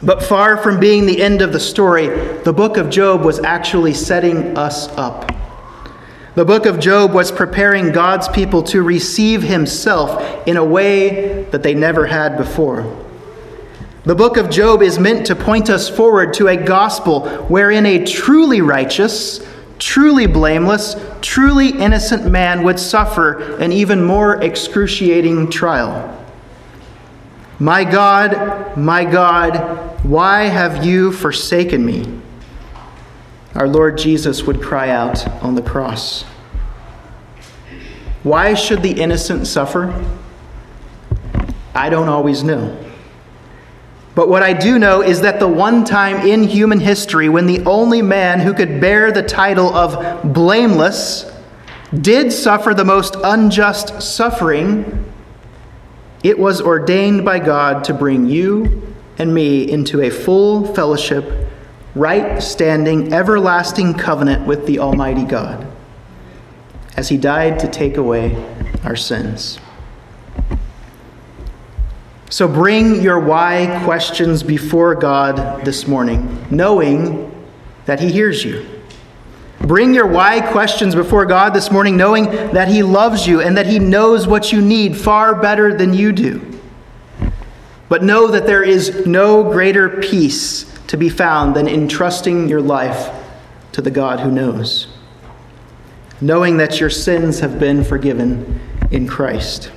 But 0.03 0.23
far 0.23 0.57
from 0.57 0.81
being 0.81 1.07
the 1.07 1.23
end 1.23 1.43
of 1.43 1.53
the 1.53 1.61
story, 1.61 2.09
the 2.45 2.53
book 2.53 2.77
of 2.77 2.89
Job 2.89 3.23
was 3.25 3.39
actually 3.41 3.95
setting 3.95 4.57
us 4.57 4.89
up. 4.97 5.31
The 6.35 6.47
book 6.47 6.65
of 6.65 6.81
Job 6.81 7.13
was 7.13 7.31
preparing 7.31 7.93
God's 7.93 8.27
people 8.27 8.63
to 8.65 8.83
receive 8.83 9.43
himself 9.43 10.47
in 10.49 10.57
a 10.57 10.65
way 10.65 11.43
that 11.51 11.63
they 11.63 11.75
never 11.75 12.07
had 12.07 12.39
before. 12.39 13.05
The 14.05 14.15
book 14.15 14.39
of 14.39 14.49
Job 14.49 14.83
is 14.83 14.99
meant 14.99 15.27
to 15.27 15.37
point 15.37 15.69
us 15.69 15.91
forward 15.91 16.33
to 16.35 16.49
a 16.49 16.57
gospel 16.57 17.29
wherein 17.49 17.85
a 17.85 18.05
truly 18.07 18.63
righteous, 18.63 19.47
truly 19.79 20.27
blameless, 20.27 20.97
truly 21.21 21.69
innocent 21.69 22.25
man 22.25 22.63
would 22.63 22.79
suffer 22.79 23.59
an 23.59 23.71
even 23.71 24.03
more 24.03 24.43
excruciating 24.43 25.51
trial. 25.51 26.19
My 27.59 27.85
God, 27.85 28.75
my 28.77 29.05
God, 29.05 30.03
why 30.03 30.45
have 30.45 30.83
you 30.83 31.13
forsaken 31.13 31.85
me? 31.85 32.22
Our 33.55 33.69
Lord 33.69 33.99
Jesus 33.99 34.45
would 34.45 34.63
cry 34.63 34.89
out 34.89 35.27
on 35.43 35.55
the 35.55 35.63
cross. 35.63 36.25
Why 38.23 38.55
should 38.55 38.83
the 38.83 39.01
innocent 39.01 39.47
suffer? 39.47 39.93
I 41.75 41.91
don't 41.91 42.09
always 42.09 42.43
know. 42.43 42.79
But 44.15 44.29
what 44.29 44.43
I 44.43 44.53
do 44.53 44.79
know 44.79 45.03
is 45.03 45.23
that 45.23 45.41
the 45.41 45.49
one 45.49 45.85
time 45.85 46.27
in 46.27 46.45
human 46.45 46.81
history 46.81 47.29
when 47.29 47.47
the 47.47 47.65
only 47.65 48.03
man 48.03 48.41
who 48.41 48.53
could 48.53 48.81
bear 48.81 49.11
the 49.11 49.23
title 49.23 49.75
of 49.75 50.35
blameless 50.35 51.31
did 51.99 52.33
suffer 52.33 52.75
the 52.75 52.85
most 52.85 53.17
unjust 53.23 54.03
suffering, 54.03 55.11
it 56.23 56.39
was 56.39 56.61
ordained 56.61 57.25
by 57.25 57.39
God 57.39 57.85
to 57.85 57.95
bring 57.95 58.27
you 58.27 58.95
and 59.19 59.35
me 59.35 59.71
into 59.71 60.03
a 60.03 60.11
full 60.11 60.75
fellowship, 60.75 61.49
right 61.95 62.43
standing, 62.43 63.13
everlasting 63.13 63.95
covenant 63.95 64.47
with 64.47 64.67
the 64.67 64.79
Almighty 64.79 65.25
God 65.25 65.67
as 66.97 67.09
he 67.09 67.17
died 67.17 67.59
to 67.61 67.69
take 67.69 67.97
away 67.97 68.37
our 68.85 68.97
sins. 68.97 69.59
So 72.33 72.49
bring 72.49 73.03
your 73.03 73.21
why 73.21 73.83
questions 73.85 74.43
before 74.43 74.95
God 74.95 75.67
this 75.67 75.87
morning, 75.87 76.47
knowing 76.51 77.31
that 77.85 78.01
He 78.01 78.11
hears 78.11 78.43
you. 78.43 78.67
Bring 79.61 79.93
your 79.93 80.07
why 80.07 80.41
questions 80.41 80.95
before 80.95 81.27
God 81.27 81.53
this 81.53 81.71
morning, 81.71 81.95
knowing 81.95 82.25
that 82.25 82.69
He 82.69 82.83
loves 82.83 83.27
you 83.27 83.43
and 83.43 83.55
that 83.59 83.67
He 83.67 83.79
knows 83.79 84.27
what 84.27 84.51
you 84.51 84.63
need 84.63 84.97
far 84.97 85.35
better 85.35 85.77
than 85.77 85.93
you 85.93 86.11
do. 86.11 86.59
But 87.91 88.03
know 88.03 88.29
that 88.29 88.47
there 88.47 88.63
is 88.63 89.07
no 89.07 89.43
greater 89.43 90.01
peace 90.01 90.72
to 90.93 90.99
be 90.99 91.09
found 91.09 91.57
than 91.57 91.67
entrusting 91.67 92.51
your 92.51 92.61
life 92.61 93.11
to 93.73 93.81
the 93.81 93.91
God 93.91 94.21
who 94.21 94.31
knows, 94.31 94.89
knowing 96.21 96.59
that 96.59 96.81
your 96.81 96.91
sins 96.91 97.41
have 97.41 97.59
been 97.59 97.83
forgiven 97.83 98.61
in 98.91 99.09
Christ. 99.09 99.73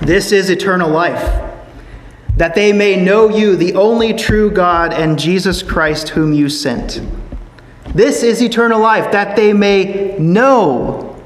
This 0.00 0.32
is 0.32 0.48
eternal 0.48 0.88
life, 0.88 1.20
that 2.38 2.54
they 2.54 2.72
may 2.72 2.96
know 2.96 3.28
you, 3.28 3.56
the 3.56 3.74
only 3.74 4.14
true 4.14 4.50
God, 4.50 4.94
and 4.94 5.18
Jesus 5.18 5.62
Christ, 5.62 6.08
whom 6.08 6.32
you 6.32 6.48
sent. 6.48 7.02
This 7.94 8.22
is 8.22 8.42
eternal 8.42 8.80
life, 8.80 9.12
that 9.12 9.36
they 9.36 9.52
may 9.52 10.16
know 10.18 11.22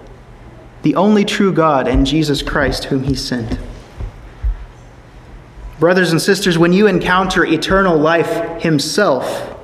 the 0.83 0.97
only 0.97 1.25
true 1.25 1.53
God 1.53 1.87
and 1.87 2.05
Jesus 2.05 2.43
Christ, 2.43 2.87
whom 2.87 3.05
he 3.05 3.15
sent. 3.15 3.57
Brothers 5.83 6.13
and 6.13 6.23
sisters, 6.23 6.57
when 6.57 6.73
you 6.73 6.87
encounter 6.87 7.45
eternal 7.45 7.99
life 7.99 8.63
himself, 8.63 9.59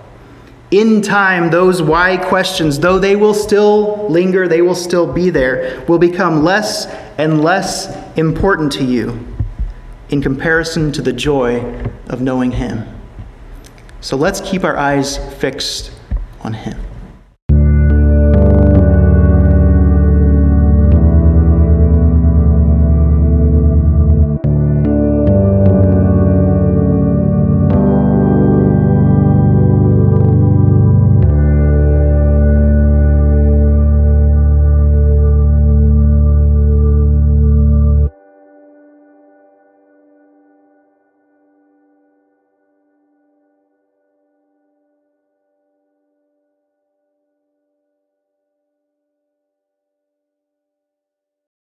in 0.73 1.01
time, 1.01 1.49
those 1.49 1.81
why 1.81 2.17
questions, 2.17 2.81
though 2.81 2.99
they 2.99 3.15
will 3.15 3.35
still 3.35 4.09
linger, 4.09 4.49
they 4.49 4.61
will 4.61 4.75
still 4.75 5.07
be 5.07 5.31
there, 5.31 5.85
will 5.87 6.01
become 6.01 6.43
less 6.43 6.87
and 7.19 7.41
less 7.45 7.97
important 8.19 8.73
to 8.73 8.85
you 8.85 9.25
in 10.09 10.21
comparison 10.21 10.91
to 10.91 11.03
the 11.03 11.13
joy 11.13 11.61
of 12.09 12.21
knowing 12.21 12.51
Him. 12.51 12.85
So 14.01 14.17
let's 14.17 14.41
keep 14.41 14.65
our 14.65 14.77
eyes 14.77 15.19
fixed 15.37 15.93
on 16.41 16.53
Him. 16.53 16.81